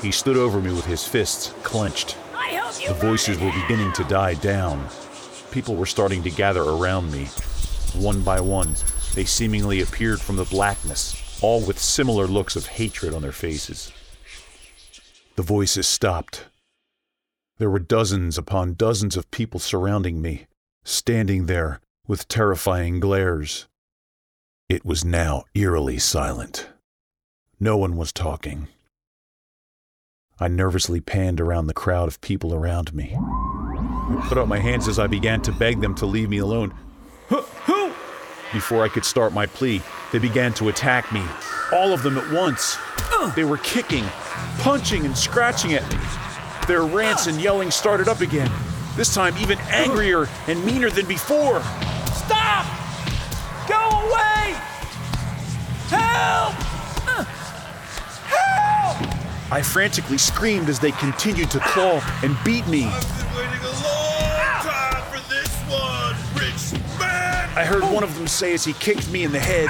He 0.00 0.12
stood 0.12 0.36
over 0.36 0.60
me 0.60 0.72
with 0.72 0.86
his 0.86 1.04
fists 1.04 1.52
clenched. 1.64 2.16
I 2.32 2.54
hope 2.54 2.80
you 2.80 2.88
The 2.88 2.94
voices 2.94 3.40
were 3.40 3.50
beginning 3.62 3.92
to 3.94 4.04
die 4.04 4.34
down. 4.34 4.88
People 5.50 5.74
were 5.74 5.86
starting 5.86 6.22
to 6.22 6.30
gather 6.30 6.62
around 6.62 7.10
me. 7.10 7.26
One 7.94 8.22
by 8.22 8.40
one, 8.40 8.74
they 9.14 9.24
seemingly 9.24 9.80
appeared 9.80 10.20
from 10.20 10.36
the 10.36 10.44
blackness, 10.44 11.40
all 11.42 11.60
with 11.60 11.78
similar 11.78 12.26
looks 12.26 12.54
of 12.54 12.66
hatred 12.66 13.12
on 13.12 13.22
their 13.22 13.32
faces. 13.32 13.92
The 15.34 15.42
voices 15.42 15.88
stopped. 15.88 16.46
There 17.58 17.70
were 17.70 17.80
dozens 17.80 18.38
upon 18.38 18.74
dozens 18.74 19.16
of 19.16 19.30
people 19.30 19.58
surrounding 19.58 20.22
me, 20.22 20.46
standing 20.84 21.46
there 21.46 21.80
with 22.06 22.28
terrifying 22.28 23.00
glares. 23.00 23.66
It 24.68 24.84
was 24.84 25.04
now 25.04 25.44
eerily 25.54 25.98
silent. 25.98 26.68
No 27.58 27.76
one 27.76 27.96
was 27.96 28.12
talking. 28.12 28.68
I 30.38 30.48
nervously 30.48 31.00
panned 31.00 31.40
around 31.40 31.66
the 31.66 31.74
crowd 31.74 32.08
of 32.08 32.20
people 32.20 32.54
around 32.54 32.94
me. 32.94 33.16
Put 34.28 34.38
up 34.38 34.48
my 34.48 34.58
hands 34.58 34.88
as 34.88 34.98
I 34.98 35.06
began 35.06 35.40
to 35.42 35.52
beg 35.52 35.80
them 35.80 35.94
to 35.96 36.06
leave 36.06 36.28
me 36.30 36.38
alone. 36.38 36.74
Before 38.52 38.82
I 38.84 38.88
could 38.88 39.04
start 39.04 39.32
my 39.32 39.46
plea, 39.46 39.80
they 40.12 40.18
began 40.18 40.52
to 40.54 40.68
attack 40.68 41.12
me, 41.12 41.22
all 41.72 41.92
of 41.92 42.02
them 42.02 42.18
at 42.18 42.32
once. 42.32 42.76
They 43.36 43.44
were 43.44 43.58
kicking, 43.58 44.04
punching, 44.58 45.06
and 45.06 45.16
scratching 45.16 45.74
at 45.74 45.88
me. 45.92 45.98
Their 46.66 46.82
rants 46.82 47.26
and 47.26 47.40
yelling 47.40 47.70
started 47.70 48.08
up 48.08 48.20
again, 48.20 48.50
this 48.96 49.14
time 49.14 49.36
even 49.38 49.58
angrier 49.70 50.28
and 50.48 50.64
meaner 50.64 50.90
than 50.90 51.06
before. 51.06 51.62
Stop! 52.12 52.66
Go 53.68 53.78
away! 53.78 54.54
Help! 55.88 56.54
Help! 58.26 59.52
I 59.52 59.62
frantically 59.62 60.18
screamed 60.18 60.68
as 60.68 60.78
they 60.80 60.92
continued 60.92 61.50
to 61.52 61.60
claw 61.60 62.00
and 62.22 62.36
beat 62.44 62.66
me. 62.66 62.90
I 67.60 67.64
heard 67.64 67.82
one 67.82 68.02
of 68.02 68.14
them 68.14 68.26
say 68.26 68.54
as 68.54 68.64
he 68.64 68.72
kicked 68.72 69.12
me 69.12 69.22
in 69.22 69.32
the 69.32 69.38
head. 69.38 69.68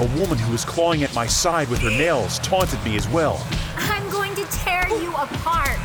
A 0.00 0.20
woman 0.20 0.36
who 0.36 0.52
was 0.52 0.66
clawing 0.66 1.02
at 1.02 1.14
my 1.14 1.26
side 1.26 1.66
with 1.70 1.80
her 1.80 1.88
nails 1.88 2.38
taunted 2.40 2.84
me 2.84 2.94
as 2.94 3.08
well. 3.08 3.42
I'm 3.74 4.10
going 4.10 4.34
to 4.34 4.44
tear 4.50 4.86
you 4.88 5.14
apart. 5.14 5.78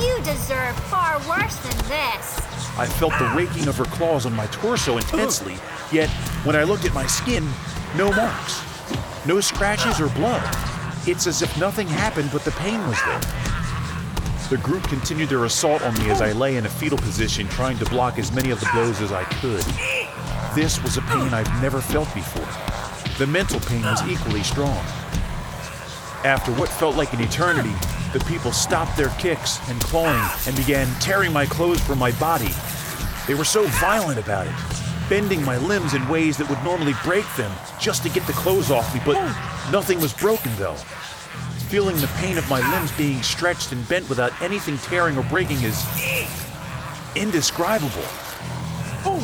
You 0.00 0.16
deserve 0.24 0.74
far 0.88 1.18
worse 1.28 1.54
than 1.56 1.76
this. 1.86 2.38
I 2.78 2.86
felt 2.86 3.12
the 3.18 3.30
raking 3.36 3.68
of 3.68 3.76
her 3.76 3.84
claws 3.84 4.24
on 4.24 4.32
my 4.32 4.46
torso 4.46 4.96
intensely, 4.96 5.56
yet 5.92 6.08
when 6.44 6.56
I 6.56 6.62
looked 6.62 6.86
at 6.86 6.94
my 6.94 7.06
skin, 7.06 7.46
no 7.94 8.10
marks, 8.10 8.62
no 9.26 9.42
scratches 9.42 10.00
or 10.00 10.08
blood. 10.14 10.42
It's 11.06 11.26
as 11.26 11.42
if 11.42 11.58
nothing 11.58 11.88
happened, 11.88 12.30
but 12.32 12.42
the 12.46 12.52
pain 12.52 12.80
was 12.88 12.98
there. 13.02 13.20
The 14.48 14.56
group 14.56 14.84
continued 14.84 15.28
their 15.28 15.44
assault 15.44 15.82
on 15.82 15.92
me 15.98 16.08
as 16.08 16.22
I 16.22 16.32
lay 16.32 16.56
in 16.56 16.64
a 16.64 16.70
fetal 16.70 16.96
position, 16.96 17.46
trying 17.48 17.76
to 17.80 17.84
block 17.84 18.18
as 18.18 18.32
many 18.32 18.48
of 18.50 18.60
the 18.60 18.68
blows 18.72 19.02
as 19.02 19.12
I 19.12 19.24
could. 19.24 19.62
This 20.58 20.82
was 20.82 20.96
a 20.96 21.02
pain 21.02 21.32
I've 21.32 21.62
never 21.62 21.80
felt 21.80 22.12
before. 22.16 22.42
The 23.16 23.30
mental 23.30 23.60
pain 23.60 23.82
was 23.82 24.02
equally 24.08 24.42
strong. 24.42 24.76
After 26.24 26.50
what 26.54 26.68
felt 26.68 26.96
like 26.96 27.12
an 27.12 27.20
eternity, 27.20 27.72
the 28.12 28.18
people 28.26 28.50
stopped 28.50 28.96
their 28.96 29.10
kicks 29.20 29.60
and 29.70 29.80
clawing 29.80 30.20
and 30.48 30.56
began 30.56 30.88
tearing 30.98 31.32
my 31.32 31.46
clothes 31.46 31.80
from 31.86 32.00
my 32.00 32.10
body. 32.18 32.50
They 33.28 33.34
were 33.34 33.44
so 33.44 33.68
violent 33.78 34.18
about 34.18 34.48
it, 34.48 34.54
bending 35.08 35.44
my 35.44 35.58
limbs 35.58 35.94
in 35.94 36.08
ways 36.08 36.36
that 36.38 36.50
would 36.50 36.64
normally 36.64 36.94
break 37.04 37.24
them 37.36 37.52
just 37.80 38.02
to 38.02 38.08
get 38.08 38.26
the 38.26 38.32
clothes 38.32 38.72
off 38.72 38.92
me, 38.92 39.00
but 39.06 39.14
nothing 39.70 40.00
was 40.00 40.12
broken 40.12 40.50
though. 40.56 40.74
Feeling 41.68 41.94
the 41.98 42.10
pain 42.16 42.36
of 42.36 42.50
my 42.50 42.58
limbs 42.74 42.90
being 42.98 43.22
stretched 43.22 43.70
and 43.70 43.88
bent 43.88 44.08
without 44.08 44.32
anything 44.42 44.76
tearing 44.78 45.16
or 45.16 45.22
breaking 45.22 45.58
is 45.58 45.86
indescribable. 47.14 48.27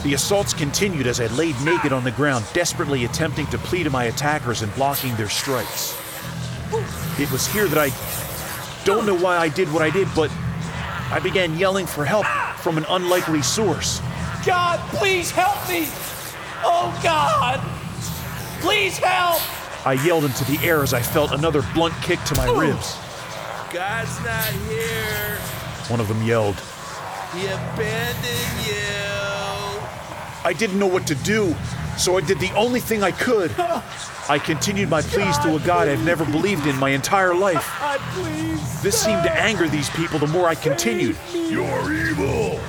The 0.03 0.15
assaults 0.15 0.53
continued 0.53 1.07
as 1.07 1.21
I 1.21 1.27
laid 1.29 1.61
naked 1.63 1.93
on 1.93 2.05
the 2.05 2.11
ground, 2.11 2.45
desperately 2.53 3.05
attempting 3.05 3.47
to 3.47 3.59
plead 3.59 3.85
to 3.85 3.91
my 3.91 4.05
attackers 4.05 4.63
and 4.63 4.75
blocking 4.75 5.15
their 5.17 5.29
strikes. 5.29 5.97
It 7.19 7.31
was 7.31 7.47
here 7.47 7.67
that 7.69 7.79
I 7.79 8.85
don't 8.85 9.07
know 9.07 9.17
why 9.17 9.37
I 9.37 9.49
did 9.49 9.73
what 9.73 9.83
I 9.83 9.91
did, 9.91 10.09
but 10.15 10.31
I 11.11 11.21
began 11.23 11.57
yelling 11.57 11.87
for 11.87 12.05
help 12.05 12.27
from 12.59 12.77
an 12.79 12.85
unlikely 12.89 13.43
source. 13.43 14.01
God, 14.45 14.79
please 14.91 15.31
help 15.31 15.57
me! 15.69 15.87
Oh, 16.63 16.99
God! 17.03 17.61
Please 18.61 18.99
help! 18.99 19.41
I 19.87 19.95
yelled 20.05 20.25
into 20.25 20.45
the 20.45 20.59
air 20.67 20.83
as 20.83 20.95
I 20.95 21.01
felt 21.01 21.33
another 21.33 21.63
blunt 21.75 21.95
kick 22.03 22.23
to 22.25 22.35
my 22.37 22.51
ribs. 22.51 22.97
God's 23.73 24.19
not 24.25 24.51
here. 24.69 25.37
One 25.89 26.01
of 26.01 26.09
them 26.09 26.23
yelled. 26.23 26.57
He 27.35 27.47
abandoned 27.47 28.67
you. 28.67 29.24
I 30.45 30.53
didn't 30.53 30.79
know 30.79 30.87
what 30.87 31.07
to 31.07 31.15
do, 31.15 31.57
so 31.97 32.19
I 32.19 32.21
did 32.21 32.39
the 32.39 32.53
only 32.55 32.81
thing 32.81 33.03
I 33.03 33.13
could. 33.13 33.51
I 34.29 34.39
continued 34.39 34.91
my 34.91 35.01
pleas 35.01 35.39
to 35.39 35.57
a 35.57 35.61
God 35.61 35.89
I've 35.89 36.05
never 36.05 36.25
believed 36.25 36.67
in 36.67 36.77
my 36.77 36.91
entire 36.91 37.35
life. 37.35 37.67
God, 37.81 38.01
please! 38.13 38.83
This 38.83 39.03
seemed 39.03 39.23
to 39.23 39.33
anger 39.33 39.69
these 39.69 39.89
people 39.91 40.19
the 40.19 40.27
more 40.27 40.47
I 40.47 40.55
continued. 40.55 41.17
You're 41.33 41.93
evil. 41.93 42.61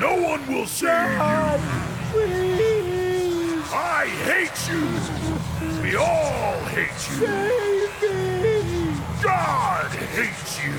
No 0.00 0.20
one 0.20 0.46
will 0.46 0.66
save 0.66 0.88
God, 0.88 1.60
you. 1.60 2.20
please! 2.20 3.62
I 3.72 4.06
hate 4.24 4.68
you. 4.70 5.82
We 5.82 5.96
all 5.96 6.60
hate 6.64 6.88
you. 7.10 7.26
Save 7.26 8.02
me! 8.02 9.00
God 9.22 9.90
hates 9.90 10.64
you. 10.64 10.72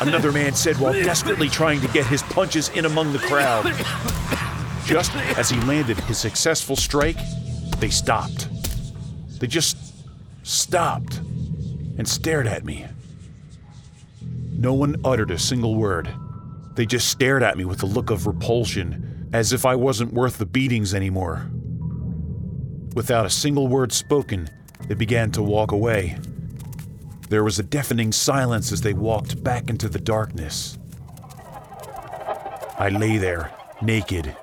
Another 0.00 0.32
man 0.32 0.54
said 0.54 0.76
while 0.78 0.92
desperately 0.92 1.48
trying 1.48 1.80
to 1.80 1.88
get 1.88 2.06
his 2.06 2.22
punches 2.22 2.68
in 2.70 2.84
among 2.84 3.12
the 3.12 3.18
crowd. 3.18 3.66
Just 4.86 5.14
as 5.14 5.50
he 5.50 5.60
landed 5.60 5.98
his 6.00 6.18
successful 6.18 6.76
strike, 6.76 7.18
they 7.78 7.90
stopped. 7.90 8.48
They 9.38 9.46
just 9.46 9.76
stopped 10.42 11.18
and 11.98 12.06
stared 12.08 12.46
at 12.46 12.64
me. 12.64 12.86
No 14.52 14.74
one 14.74 14.96
uttered 15.04 15.30
a 15.30 15.38
single 15.38 15.74
word. 15.74 16.10
They 16.74 16.86
just 16.86 17.08
stared 17.08 17.42
at 17.42 17.56
me 17.56 17.64
with 17.64 17.82
a 17.82 17.86
look 17.86 18.10
of 18.10 18.26
repulsion, 18.26 19.28
as 19.32 19.52
if 19.52 19.64
I 19.64 19.74
wasn't 19.74 20.12
worth 20.12 20.38
the 20.38 20.46
beatings 20.46 20.94
anymore. 20.94 21.50
Without 22.94 23.24
a 23.24 23.30
single 23.30 23.68
word 23.68 23.92
spoken, 23.92 24.50
they 24.88 24.94
began 24.94 25.30
to 25.32 25.42
walk 25.42 25.72
away. 25.72 26.18
There 27.28 27.44
was 27.44 27.58
a 27.58 27.62
deafening 27.62 28.12
silence 28.12 28.72
as 28.72 28.80
they 28.80 28.92
walked 28.92 29.42
back 29.44 29.70
into 29.70 29.88
the 29.88 30.00
darkness. 30.00 30.78
I 32.78 32.88
lay 32.88 33.18
there, 33.18 33.52
naked, 33.80 34.34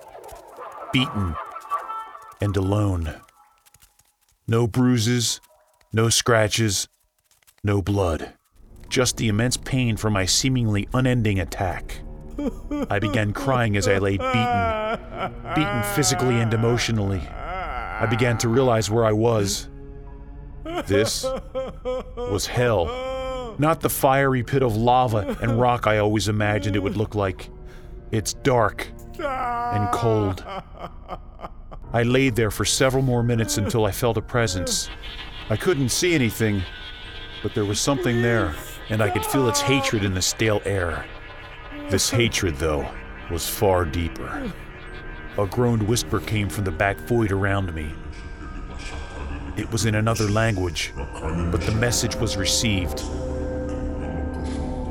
beaten, 0.91 1.35
and 2.41 2.55
alone. 2.55 3.15
No 4.47 4.67
bruises, 4.67 5.41
no 5.91 6.09
scratches, 6.09 6.87
no 7.63 7.81
blood. 7.81 8.33
Just 8.89 9.17
the 9.17 9.27
immense 9.27 9.57
pain 9.57 9.97
from 9.97 10.13
my 10.13 10.25
seemingly 10.25 10.87
unending 10.93 11.39
attack. 11.39 12.01
I 12.89 12.99
began 12.99 13.33
crying 13.33 13.75
as 13.75 13.87
I 13.87 13.97
lay 13.97 14.17
beaten, 14.17 15.53
beaten 15.55 15.83
physically 15.95 16.39
and 16.39 16.53
emotionally. 16.53 17.19
I 17.19 18.05
began 18.09 18.37
to 18.39 18.47
realize 18.47 18.89
where 18.89 19.03
I 19.03 19.11
was. 19.11 19.67
This 20.85 21.25
was 22.15 22.45
hell. 22.45 23.55
Not 23.57 23.81
the 23.81 23.89
fiery 23.89 24.43
pit 24.43 24.61
of 24.61 24.77
lava 24.77 25.35
and 25.41 25.59
rock 25.59 25.87
I 25.87 25.97
always 25.97 26.27
imagined 26.27 26.75
it 26.75 26.83
would 26.83 26.95
look 26.95 27.15
like. 27.15 27.49
It's 28.11 28.33
dark 28.33 28.87
and 29.73 29.91
cold. 29.91 30.45
I 31.93 32.03
laid 32.03 32.35
there 32.35 32.51
for 32.51 32.65
several 32.65 33.03
more 33.03 33.23
minutes 33.23 33.57
until 33.57 33.85
I 33.85 33.91
felt 33.91 34.17
a 34.17 34.21
presence. 34.21 34.89
I 35.49 35.55
couldn't 35.55 35.89
see 35.89 36.13
anything, 36.13 36.61
but 37.41 37.55
there 37.55 37.65
was 37.65 37.79
something 37.79 38.21
there, 38.21 38.55
and 38.89 39.01
I 39.01 39.09
could 39.09 39.25
feel 39.25 39.47
its 39.47 39.61
hatred 39.61 40.03
in 40.03 40.13
the 40.13 40.21
stale 40.21 40.61
air. 40.65 41.05
This 41.89 42.09
hatred, 42.09 42.57
though, 42.57 42.89
was 43.31 43.47
far 43.47 43.85
deeper. 43.85 44.51
A 45.37 45.45
groaned 45.45 45.87
whisper 45.87 46.19
came 46.19 46.49
from 46.49 46.65
the 46.65 46.71
back 46.71 46.97
void 46.97 47.31
around 47.31 47.73
me. 47.73 47.93
It 49.55 49.71
was 49.71 49.85
in 49.85 49.95
another 49.95 50.29
language, 50.29 50.93
but 50.95 51.61
the 51.61 51.75
message 51.79 52.15
was 52.15 52.37
received. 52.37 52.99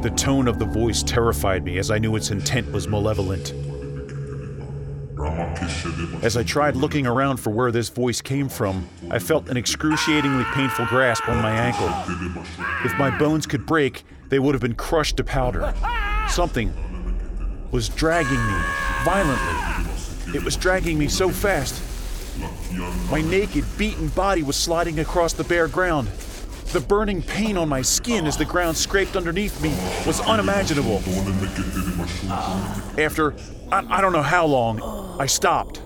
The 0.03 0.13
tone 0.17 0.49
of 0.49 0.59
the 0.59 0.65
voice 0.65 1.03
terrified 1.03 1.65
me 1.65 1.79
as 1.79 1.91
I 1.91 1.99
knew 1.99 2.17
its 2.17 2.31
intent 2.31 2.71
was 2.73 2.89
malevolent. 2.89 3.53
As 5.19 6.37
I 6.37 6.43
tried 6.43 6.77
looking 6.77 7.07
around 7.07 7.39
for 7.39 7.51
where 7.51 7.71
this 7.71 7.89
voice 7.89 8.21
came 8.21 8.49
from, 8.49 8.89
I 9.11 9.19
felt 9.19 9.49
an 9.49 9.57
excruciatingly 9.57 10.45
painful 10.53 10.87
grasp 10.87 11.29
on 11.29 11.41
my 11.43 11.53
ankle. 11.53 11.89
If 12.85 12.97
my 12.99 13.17
bones 13.17 13.47
could 13.47 13.65
break, 13.65 14.05
they 14.29 14.39
would 14.39 14.55
have 14.55 14.61
been 14.61 14.75
crushed 14.75 15.17
to 15.17 15.25
powder. 15.25 15.73
Something 16.29 16.73
was 17.71 17.89
dragging 17.89 18.33
me 18.33 18.61
violently. 19.05 20.35
It 20.35 20.43
was 20.45 20.57
dragging 20.57 20.99
me 20.99 21.09
so 21.09 21.31
fast. 21.31 21.83
My 23.11 23.23
naked, 23.23 23.65
beaten 23.79 24.09
body 24.09 24.43
was 24.43 24.57
sliding 24.57 24.99
across 24.99 25.33
the 25.33 25.45
bare 25.45 25.69
ground. 25.69 26.09
The 26.77 26.83
burning 26.83 27.23
pain 27.23 27.57
on 27.57 27.71
my 27.71 27.81
skin 27.81 28.27
as 28.27 28.37
the 28.37 28.45
ground 28.45 28.77
scraped 28.77 29.17
underneath 29.17 29.63
me 29.63 29.71
was 30.07 30.21
unimaginable. 30.21 30.97
After, 32.99 33.35
I, 33.73 33.97
I 33.97 34.03
don't 34.03 34.13
know 34.13 34.21
how 34.21 34.45
long, 34.45 35.19
I 35.19 35.25
stopped. 35.25 35.81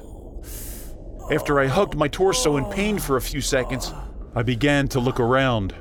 After 1.31 1.61
I 1.61 1.69
hugged 1.69 1.95
my 1.95 2.09
torso 2.09 2.57
in 2.57 2.65
pain 2.65 2.99
for 2.99 3.17
a 3.17 3.21
few 3.21 3.41
seconds, 3.41 3.95
I 4.35 4.43
began 4.43 4.89
to 4.89 4.99
look 4.99 5.21
around. 5.21 5.77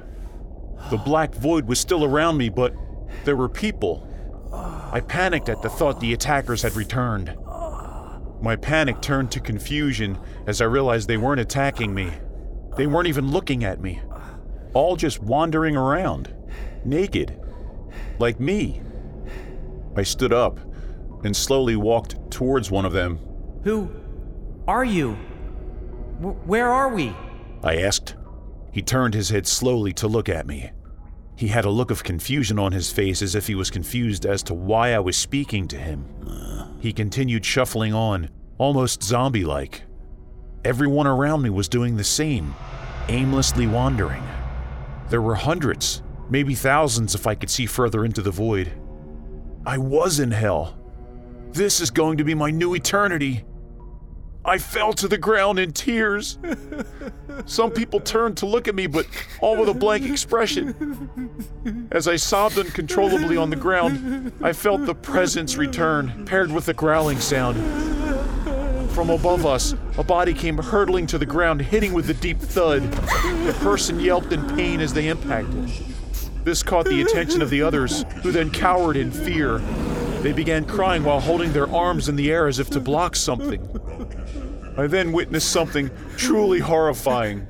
The 0.91 0.97
black 0.97 1.33
void 1.33 1.67
was 1.67 1.79
still 1.79 2.05
around 2.05 2.37
me, 2.37 2.49
but 2.49 2.75
there 3.23 3.35
were 3.35 3.49
people. 3.49 4.07
I 4.53 4.99
panicked 4.99 5.49
at 5.49 5.63
the 5.63 5.69
thought 5.69 5.99
the 5.99 6.13
attackers 6.13 6.61
had 6.61 6.75
returned. 6.75 7.35
My 8.43 8.55
panic 8.55 9.01
turned 9.01 9.31
to 9.31 9.39
confusion 9.39 10.19
as 10.45 10.61
I 10.61 10.65
realized 10.65 11.07
they 11.07 11.17
weren't 11.17 11.41
attacking 11.41 11.95
me. 11.95 12.11
They 12.77 12.85
weren't 12.85 13.07
even 13.07 13.31
looking 13.31 13.63
at 13.63 13.81
me. 13.81 14.03
All 14.73 14.95
just 14.95 15.21
wandering 15.21 15.75
around, 15.75 16.33
naked, 16.85 17.39
like 18.19 18.39
me. 18.39 18.81
I 19.95 20.03
stood 20.03 20.33
up 20.33 20.59
and 21.23 21.35
slowly 21.35 21.75
walked 21.75 22.31
towards 22.31 22.69
one 22.71 22.85
of 22.85 22.93
them. 22.93 23.19
Who 23.63 23.89
are 24.67 24.85
you? 24.85 25.17
W- 26.21 26.39
where 26.45 26.69
are 26.69 26.93
we? 26.93 27.15
I 27.63 27.77
asked. 27.77 28.15
He 28.71 28.81
turned 28.81 29.13
his 29.13 29.29
head 29.29 29.47
slowly 29.47 29.91
to 29.93 30.07
look 30.07 30.29
at 30.29 30.47
me. 30.47 30.71
He 31.35 31.47
had 31.47 31.65
a 31.65 31.69
look 31.69 31.89
of 31.89 32.03
confusion 32.03 32.59
on 32.59 32.71
his 32.71 32.91
face 32.91 33.21
as 33.21 33.33
if 33.33 33.47
he 33.47 33.55
was 33.55 33.71
confused 33.71 34.25
as 34.25 34.43
to 34.43 34.53
why 34.53 34.93
I 34.93 34.99
was 34.99 35.17
speaking 35.17 35.67
to 35.69 35.77
him. 35.77 36.05
He 36.79 36.93
continued 36.93 37.45
shuffling 37.45 37.93
on, 37.93 38.29
almost 38.57 39.03
zombie 39.03 39.45
like. 39.45 39.83
Everyone 40.63 41.07
around 41.07 41.41
me 41.41 41.49
was 41.49 41.69
doing 41.69 41.95
the 41.97 42.03
same, 42.03 42.53
aimlessly 43.07 43.67
wandering. 43.67 44.23
There 45.09 45.21
were 45.21 45.35
hundreds, 45.35 46.03
maybe 46.29 46.53
thousands 46.55 47.15
if 47.15 47.25
I 47.25 47.35
could 47.35 47.49
see 47.49 47.65
further 47.65 48.05
into 48.05 48.21
the 48.21 48.31
void. 48.31 48.71
I 49.65 49.77
was 49.77 50.19
in 50.19 50.31
hell. 50.31 50.77
This 51.51 51.81
is 51.81 51.89
going 51.89 52.17
to 52.17 52.23
be 52.23 52.35
my 52.35 52.51
new 52.51 52.75
eternity. 52.75 53.43
I 54.45 54.57
fell 54.57 54.93
to 54.93 55.07
the 55.07 55.17
ground 55.17 55.59
in 55.59 55.73
tears. 55.73 56.37
Some 57.45 57.71
people 57.71 57.99
turned 57.99 58.37
to 58.37 58.45
look 58.45 58.67
at 58.67 58.75
me, 58.75 58.87
but 58.87 59.05
all 59.41 59.57
with 59.57 59.69
a 59.69 59.73
blank 59.73 60.07
expression. 60.07 61.87
As 61.91 62.07
I 62.07 62.15
sobbed 62.15 62.57
uncontrollably 62.57 63.35
on 63.35 63.49
the 63.49 63.55
ground, 63.55 64.31
I 64.41 64.53
felt 64.53 64.85
the 64.85 64.95
presence 64.95 65.57
return, 65.57 66.25
paired 66.25 66.51
with 66.51 66.69
a 66.69 66.73
growling 66.73 67.19
sound. 67.19 67.57
From 68.99 69.11
above 69.11 69.45
us, 69.45 69.75
a 69.97 70.03
body 70.03 70.33
came 70.33 70.57
hurtling 70.57 71.07
to 71.07 71.17
the 71.17 71.25
ground, 71.25 71.61
hitting 71.61 71.93
with 71.93 72.09
a 72.09 72.13
deep 72.13 72.37
thud. 72.37 72.81
The 72.91 73.57
person 73.61 73.97
yelped 73.97 74.33
in 74.33 74.45
pain 74.57 74.81
as 74.81 74.91
they 74.93 75.07
impacted. 75.07 75.71
This 76.43 76.63
caught 76.63 76.83
the 76.83 77.01
attention 77.01 77.41
of 77.41 77.49
the 77.49 77.61
others, 77.61 78.03
who 78.23 78.33
then 78.33 78.51
cowered 78.51 78.97
in 78.97 79.09
fear. 79.09 79.59
They 80.19 80.33
began 80.33 80.65
crying 80.65 81.05
while 81.05 81.21
holding 81.21 81.53
their 81.53 81.73
arms 81.73 82.09
in 82.09 82.17
the 82.17 82.29
air 82.29 82.47
as 82.47 82.59
if 82.59 82.69
to 82.71 82.81
block 82.81 83.15
something. 83.15 83.65
I 84.77 84.85
then 84.87 85.13
witnessed 85.13 85.49
something 85.49 85.89
truly 86.17 86.59
horrifying. 86.59 87.47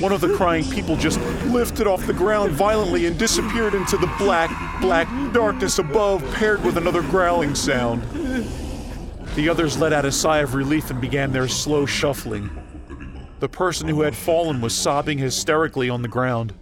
One 0.00 0.10
of 0.10 0.20
the 0.20 0.34
crying 0.34 0.68
people 0.68 0.96
just 0.96 1.20
lifted 1.46 1.86
off 1.86 2.04
the 2.08 2.12
ground 2.12 2.50
violently 2.54 3.06
and 3.06 3.16
disappeared 3.16 3.74
into 3.74 3.96
the 3.98 4.12
black, 4.18 4.50
black 4.80 5.06
darkness 5.32 5.78
above, 5.78 6.24
paired 6.34 6.64
with 6.64 6.76
another 6.76 7.02
growling 7.02 7.54
sound. 7.54 8.02
The 9.36 9.50
others 9.50 9.78
let 9.78 9.92
out 9.92 10.06
a 10.06 10.12
sigh 10.12 10.38
of 10.38 10.54
relief 10.54 10.90
and 10.90 10.98
began 10.98 11.30
their 11.30 11.46
slow 11.46 11.84
shuffling. 11.84 12.48
The 13.40 13.50
person 13.50 13.86
who 13.86 14.00
had 14.00 14.16
fallen 14.16 14.62
was 14.62 14.74
sobbing 14.74 15.18
hysterically 15.18 15.90
on 15.90 16.00
the 16.00 16.08
ground. 16.08 16.54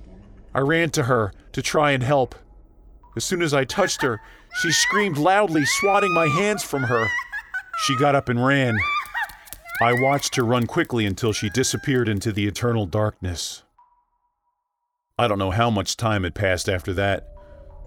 I 0.52 0.58
ran 0.58 0.90
to 0.90 1.04
her 1.04 1.32
to 1.52 1.62
try 1.62 1.92
and 1.92 2.02
help. 2.02 2.34
As 3.16 3.24
soon 3.24 3.42
as 3.42 3.54
I 3.54 3.64
touched 3.64 4.02
her, 4.02 4.20
she 4.60 4.72
screamed 4.72 5.18
loudly, 5.18 5.64
swatting 5.64 6.12
my 6.12 6.26
hands 6.26 6.64
from 6.64 6.82
her. 6.82 7.06
She 7.84 7.96
got 7.96 8.16
up 8.16 8.28
and 8.28 8.44
ran. 8.44 8.76
I 9.80 9.92
watched 9.92 10.34
her 10.34 10.44
run 10.44 10.66
quickly 10.66 11.06
until 11.06 11.32
she 11.32 11.50
disappeared 11.50 12.08
into 12.08 12.32
the 12.32 12.48
eternal 12.48 12.86
darkness. 12.86 13.62
I 15.16 15.28
don't 15.28 15.38
know 15.38 15.52
how 15.52 15.70
much 15.70 15.96
time 15.96 16.24
had 16.24 16.34
passed 16.34 16.68
after 16.68 16.92
that. 16.94 17.28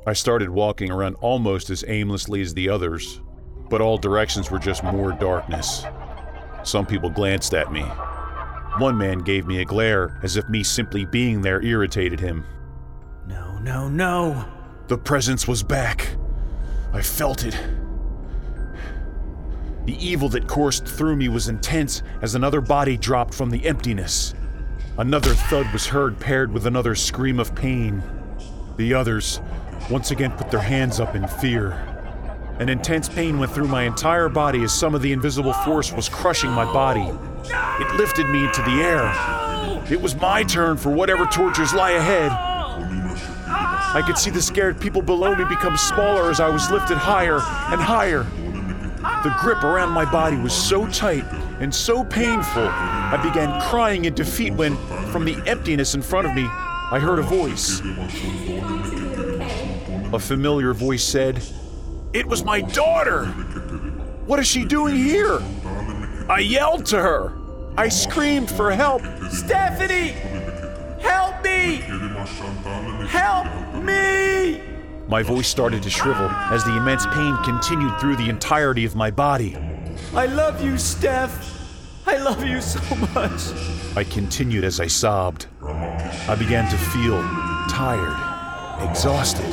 I 0.06 0.14
started 0.14 0.50
walking 0.50 0.92
around 0.92 1.16
almost 1.16 1.70
as 1.70 1.84
aimlessly 1.86 2.42
as 2.42 2.54
the 2.54 2.70
others, 2.70 3.20
but 3.70 3.82
all 3.82 3.98
directions 3.98 4.52
were 4.52 4.60
just 4.60 4.84
more 4.84 5.12
darkness. 5.12 5.86
Some 6.64 6.86
people 6.86 7.10
glanced 7.10 7.54
at 7.54 7.72
me. 7.72 7.84
One 8.80 8.98
man 8.98 9.20
gave 9.20 9.48
me 9.48 9.62
a 9.62 9.66
glare 9.66 10.20
as 10.24 10.38
if 10.38 10.48
me 10.50 10.64
simply 10.64 11.06
being 11.06 11.42
there 11.42 11.62
irritated 11.64 12.20
him. 12.20 12.46
No, 13.28 13.58
no, 13.60 13.90
no. 13.90 14.46
The 14.88 14.98
presence 14.98 15.48
was 15.48 15.64
back. 15.64 16.16
I 16.94 17.02
felt 17.02 17.44
it. 17.44 17.58
The 19.86 19.98
evil 20.06 20.30
that 20.30 20.48
coursed 20.48 20.86
through 20.86 21.16
me 21.16 21.30
was 21.30 21.48
intense 21.48 22.04
as 22.22 22.36
another 22.36 22.62
body 22.62 22.98
dropped 22.98 23.34
from 23.34 23.50
the 23.50 23.66
emptiness. 23.66 24.34
Another 24.98 25.34
thud 25.34 25.72
was 25.72 25.86
heard, 25.86 26.20
paired 26.20 26.52
with 26.52 26.66
another 26.66 26.94
scream 26.94 27.40
of 27.40 27.56
pain. 27.56 28.04
The 28.78 28.94
others 28.94 29.40
once 29.90 30.12
again 30.12 30.32
put 30.32 30.52
their 30.52 30.60
hands 30.60 31.00
up 31.00 31.16
in 31.16 31.28
fear. 31.28 31.97
An 32.60 32.70
intense 32.70 33.08
pain 33.08 33.38
went 33.38 33.52
through 33.52 33.68
my 33.68 33.84
entire 33.84 34.30
body 34.30 34.64
as 34.64 34.74
some 34.74 34.96
of 34.96 35.04
the 35.04 35.14
invisible 35.14 35.54
force 35.54 35.94
was 35.94 36.10
crushing 36.10 36.50
my 36.50 36.66
body. 36.66 37.08
It 37.50 37.96
lifted 37.96 38.28
me 38.30 38.46
into 38.46 38.62
the 38.64 38.82
air. 38.82 39.84
It 39.92 40.02
was 40.02 40.16
my 40.16 40.44
turn 40.44 40.78
for 40.78 40.92
whatever 40.92 41.26
tortures 41.28 41.74
lie 41.74 41.92
ahead. 41.92 42.32
I 42.32 44.02
could 44.06 44.18
see 44.18 44.32
the 44.32 44.42
scared 44.42 44.82
people 44.82 45.02
below 45.02 45.36
me 45.36 45.46
become 45.46 45.78
smaller 45.78 46.32
as 46.32 46.40
I 46.40 46.50
was 46.50 46.70
lifted 46.72 46.98
higher 46.98 47.36
and 47.36 47.80
higher. 47.80 48.24
The 49.24 49.36
grip 49.40 49.64
around 49.64 49.92
my 49.92 50.10
body 50.12 50.38
was 50.38 50.54
so 50.54 50.88
tight 50.88 51.24
and 51.60 51.74
so 51.74 52.04
painful, 52.04 52.68
I 52.68 53.20
began 53.24 53.62
crying 53.62 54.06
in 54.06 54.14
defeat 54.14 54.54
when, 54.54 54.76
from 55.12 55.26
the 55.26 55.36
emptiness 55.48 55.96
in 55.96 56.02
front 56.02 56.28
of 56.28 56.34
me, 56.36 56.44
I 56.44 57.00
heard 57.00 57.20
a 57.20 57.24
voice. 57.24 57.82
A 60.14 60.20
familiar 60.20 60.74
voice 60.74 61.04
said, 61.04 61.42
It 62.18 62.26
was 62.26 62.44
my 62.44 62.62
daughter! 62.62 63.26
What 64.26 64.40
is 64.40 64.48
she 64.48 64.66
doing 64.66 64.96
here? 64.96 65.40
I 66.28 66.40
yelled 66.40 66.84
to 66.88 67.00
her. 67.00 67.32
I 67.78 67.90
screamed 67.90 68.50
for 68.50 68.72
help. 68.72 69.04
Stephanie! 69.30 70.16
Help 71.00 71.44
me! 71.44 71.76
Help 73.06 73.46
me! 73.84 74.64
My 75.08 75.22
voice 75.22 75.48
started 75.48 75.84
to 75.84 75.92
shrivel 75.92 76.28
as 76.28 76.64
the 76.64 76.76
immense 76.76 77.06
pain 77.06 77.38
continued 77.44 78.00
through 78.00 78.16
the 78.16 78.30
entirety 78.30 78.84
of 78.84 78.96
my 78.96 79.12
body. 79.12 79.56
I 80.16 80.26
love 80.26 80.60
you, 80.66 80.80
Steph. 80.80 81.38
I 82.08 82.18
love 82.18 82.44
you 82.44 82.62
so 82.62 82.96
much. 83.14 83.96
I 83.96 84.04
continued 84.04 84.64
as 84.64 84.80
I 84.80 84.88
sobbed. 84.88 85.46
I 85.62 86.34
began 86.34 86.68
to 86.72 86.78
feel 86.78 87.22
tired, 87.70 88.90
exhausted. 88.90 89.46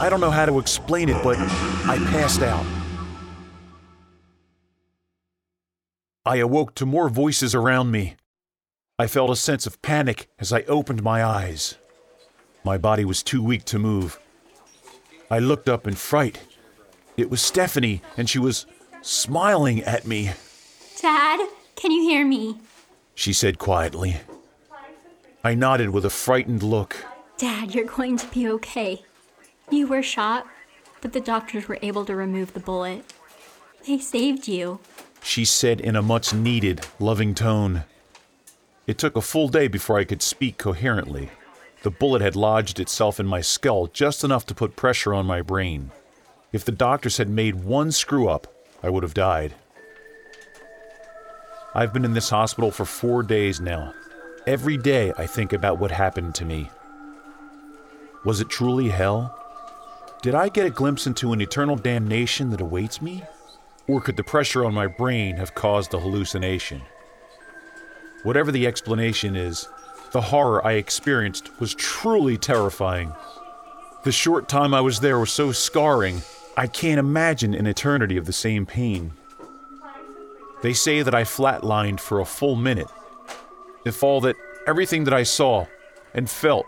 I 0.00 0.08
don't 0.08 0.20
know 0.20 0.30
how 0.30 0.46
to 0.46 0.58
explain 0.58 1.08
it, 1.08 1.22
but 1.22 1.36
I 1.38 1.98
passed 2.10 2.42
out. 2.42 2.64
I 6.24 6.36
awoke 6.36 6.74
to 6.76 6.86
more 6.86 7.08
voices 7.08 7.54
around 7.54 7.90
me. 7.90 8.16
I 8.98 9.06
felt 9.06 9.30
a 9.30 9.36
sense 9.36 9.66
of 9.66 9.80
panic 9.82 10.28
as 10.38 10.52
I 10.52 10.62
opened 10.62 11.02
my 11.02 11.24
eyes. 11.24 11.76
My 12.64 12.76
body 12.76 13.04
was 13.04 13.22
too 13.22 13.42
weak 13.42 13.64
to 13.64 13.78
move. 13.78 14.20
I 15.30 15.38
looked 15.38 15.68
up 15.68 15.86
in 15.86 15.94
fright. 15.94 16.40
It 17.16 17.30
was 17.30 17.40
Stephanie, 17.40 18.02
and 18.16 18.28
she 18.28 18.38
was 18.38 18.66
smiling 19.02 19.82
at 19.82 20.06
me. 20.06 20.32
Dad, 21.00 21.48
can 21.76 21.90
you 21.90 22.02
hear 22.02 22.26
me? 22.26 22.58
She 23.14 23.32
said 23.32 23.58
quietly. 23.58 24.16
I 25.42 25.54
nodded 25.54 25.90
with 25.90 26.04
a 26.04 26.10
frightened 26.10 26.62
look. 26.62 27.04
Dad, 27.38 27.74
you're 27.74 27.86
going 27.86 28.18
to 28.18 28.26
be 28.26 28.48
okay. 28.50 29.02
You 29.70 29.86
were 29.86 30.02
shot, 30.02 30.46
but 31.00 31.12
the 31.12 31.20
doctors 31.20 31.68
were 31.68 31.78
able 31.80 32.04
to 32.04 32.16
remove 32.16 32.54
the 32.54 32.60
bullet. 32.60 33.04
They 33.86 33.98
saved 33.98 34.48
you. 34.48 34.80
She 35.22 35.44
said 35.44 35.80
in 35.80 35.96
a 35.96 36.02
much 36.02 36.34
needed, 36.34 36.86
loving 36.98 37.34
tone. 37.34 37.84
It 38.86 38.98
took 38.98 39.16
a 39.16 39.20
full 39.20 39.48
day 39.48 39.68
before 39.68 39.98
I 39.98 40.04
could 40.04 40.22
speak 40.22 40.58
coherently. 40.58 41.30
The 41.82 41.90
bullet 41.90 42.20
had 42.20 42.36
lodged 42.36 42.80
itself 42.80 43.20
in 43.20 43.26
my 43.26 43.40
skull 43.40 43.86
just 43.86 44.24
enough 44.24 44.44
to 44.46 44.54
put 44.54 44.76
pressure 44.76 45.14
on 45.14 45.24
my 45.24 45.40
brain. 45.40 45.92
If 46.52 46.64
the 46.64 46.72
doctors 46.72 47.18
had 47.18 47.28
made 47.28 47.64
one 47.64 47.92
screw 47.92 48.28
up, 48.28 48.52
I 48.82 48.90
would 48.90 49.02
have 49.04 49.14
died. 49.14 49.54
I've 51.74 51.92
been 51.92 52.04
in 52.04 52.14
this 52.14 52.30
hospital 52.30 52.72
for 52.72 52.84
four 52.84 53.22
days 53.22 53.60
now. 53.60 53.94
Every 54.46 54.76
day 54.76 55.12
I 55.16 55.26
think 55.26 55.52
about 55.52 55.78
what 55.78 55.92
happened 55.92 56.34
to 56.36 56.44
me. 56.44 56.68
Was 58.24 58.40
it 58.40 58.48
truly 58.48 58.88
hell? 58.88 59.39
Did 60.22 60.34
I 60.34 60.50
get 60.50 60.66
a 60.66 60.70
glimpse 60.70 61.06
into 61.06 61.32
an 61.32 61.40
eternal 61.40 61.76
damnation 61.76 62.50
that 62.50 62.60
awaits 62.60 63.00
me? 63.00 63.22
Or 63.88 64.02
could 64.02 64.16
the 64.16 64.22
pressure 64.22 64.66
on 64.66 64.74
my 64.74 64.86
brain 64.86 65.36
have 65.36 65.54
caused 65.54 65.94
a 65.94 65.98
hallucination? 65.98 66.82
Whatever 68.22 68.52
the 68.52 68.66
explanation 68.66 69.34
is, 69.34 69.66
the 70.12 70.20
horror 70.20 70.64
I 70.66 70.72
experienced 70.72 71.58
was 71.58 71.74
truly 71.74 72.36
terrifying. 72.36 73.14
The 74.04 74.12
short 74.12 74.46
time 74.46 74.74
I 74.74 74.82
was 74.82 75.00
there 75.00 75.18
was 75.18 75.32
so 75.32 75.52
scarring, 75.52 76.20
I 76.54 76.66
can't 76.66 76.98
imagine 76.98 77.54
an 77.54 77.66
eternity 77.66 78.18
of 78.18 78.26
the 78.26 78.32
same 78.34 78.66
pain. 78.66 79.12
They 80.60 80.74
say 80.74 81.00
that 81.00 81.14
I 81.14 81.22
flatlined 81.22 81.98
for 81.98 82.20
a 82.20 82.26
full 82.26 82.56
minute. 82.56 82.88
If 83.86 84.02
all 84.02 84.20
that, 84.20 84.36
everything 84.66 85.04
that 85.04 85.14
I 85.14 85.22
saw 85.22 85.66
and 86.12 86.28
felt 86.28 86.66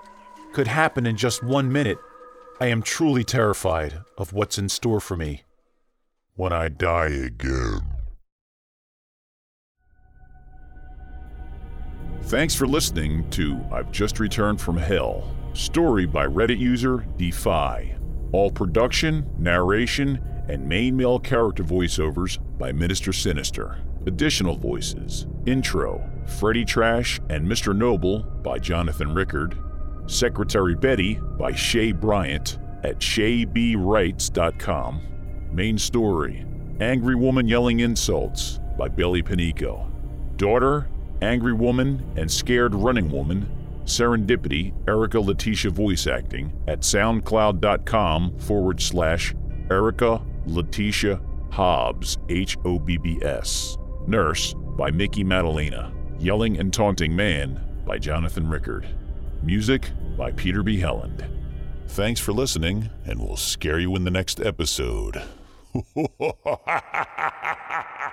could 0.54 0.68
happen 0.68 1.04
in 1.04 1.18
just 1.18 1.42
one 1.42 1.70
minute, 1.70 1.98
I 2.60 2.66
am 2.66 2.82
truly 2.82 3.24
terrified 3.24 4.00
of 4.16 4.32
what's 4.32 4.58
in 4.58 4.68
store 4.68 5.00
for 5.00 5.16
me 5.16 5.42
when 6.34 6.52
I 6.52 6.68
die 6.68 7.08
again. 7.08 7.80
Thanks 12.22 12.54
for 12.54 12.66
listening 12.66 13.28
to 13.30 13.60
I've 13.72 13.90
Just 13.90 14.20
Returned 14.20 14.60
from 14.60 14.76
Hell, 14.76 15.34
story 15.54 16.06
by 16.06 16.26
Reddit 16.26 16.58
user 16.58 17.04
Deeify. 17.18 17.98
All 18.32 18.50
production, 18.50 19.28
narration, 19.38 20.22
and 20.48 20.66
main 20.66 20.96
male 20.96 21.18
character 21.18 21.64
voiceovers 21.64 22.38
by 22.58 22.72
Minister 22.72 23.12
Sinister. 23.12 23.78
Additional 24.06 24.56
voices 24.56 25.26
Intro, 25.46 26.02
Freddy 26.38 26.64
Trash 26.64 27.20
and 27.28 27.46
Mr. 27.46 27.76
Noble 27.76 28.20
by 28.42 28.58
Jonathan 28.58 29.08
Rickerd. 29.08 29.58
Secretary 30.06 30.74
Betty 30.74 31.20
by 31.38 31.52
Shae 31.52 31.98
Bryant 31.98 32.58
at 32.84 32.98
shaebwrites.com. 32.98 35.00
Main 35.52 35.78
story 35.78 36.44
Angry 36.80 37.14
Woman 37.14 37.46
Yelling 37.46 37.80
Insults 37.80 38.58
by 38.78 38.88
Bailey 38.88 39.22
Panico. 39.22 39.88
Daughter, 40.36 40.88
Angry 41.20 41.52
Woman, 41.52 42.02
and 42.16 42.30
Scared 42.30 42.74
Running 42.74 43.10
Woman 43.10 43.46
Serendipity, 43.84 44.72
Erica 44.88 45.18
Leticia 45.18 45.70
voice 45.70 46.06
acting 46.06 46.52
at 46.68 46.80
soundcloud.com 46.80 48.38
forward 48.38 48.80
slash 48.80 49.34
Erica 49.70 50.22
Leticia 50.46 51.20
Hobbs, 51.50 52.18
H 52.28 52.56
O 52.64 52.78
B 52.78 52.96
B 52.96 53.18
S. 53.22 53.76
Nurse 54.06 54.54
by 54.76 54.90
Mikki 54.90 55.24
Maddalena. 55.24 55.92
Yelling 56.18 56.58
and 56.58 56.72
Taunting 56.72 57.14
Man 57.14 57.60
by 57.84 57.98
Jonathan 57.98 58.46
Rickerd. 58.46 58.86
Music 59.42 59.90
by 60.16 60.30
Peder 60.30 60.62
B. 60.62 60.78
Helland. 60.78 61.28
Thanks 61.88 62.20
for 62.20 62.32
listening, 62.32 62.88
and 63.04 63.20
we'll 63.20 63.36
scare 63.36 63.78
you 63.78 63.94
in 63.96 64.04
the 64.04 64.10
next 64.10 64.40
episode. 64.40 65.22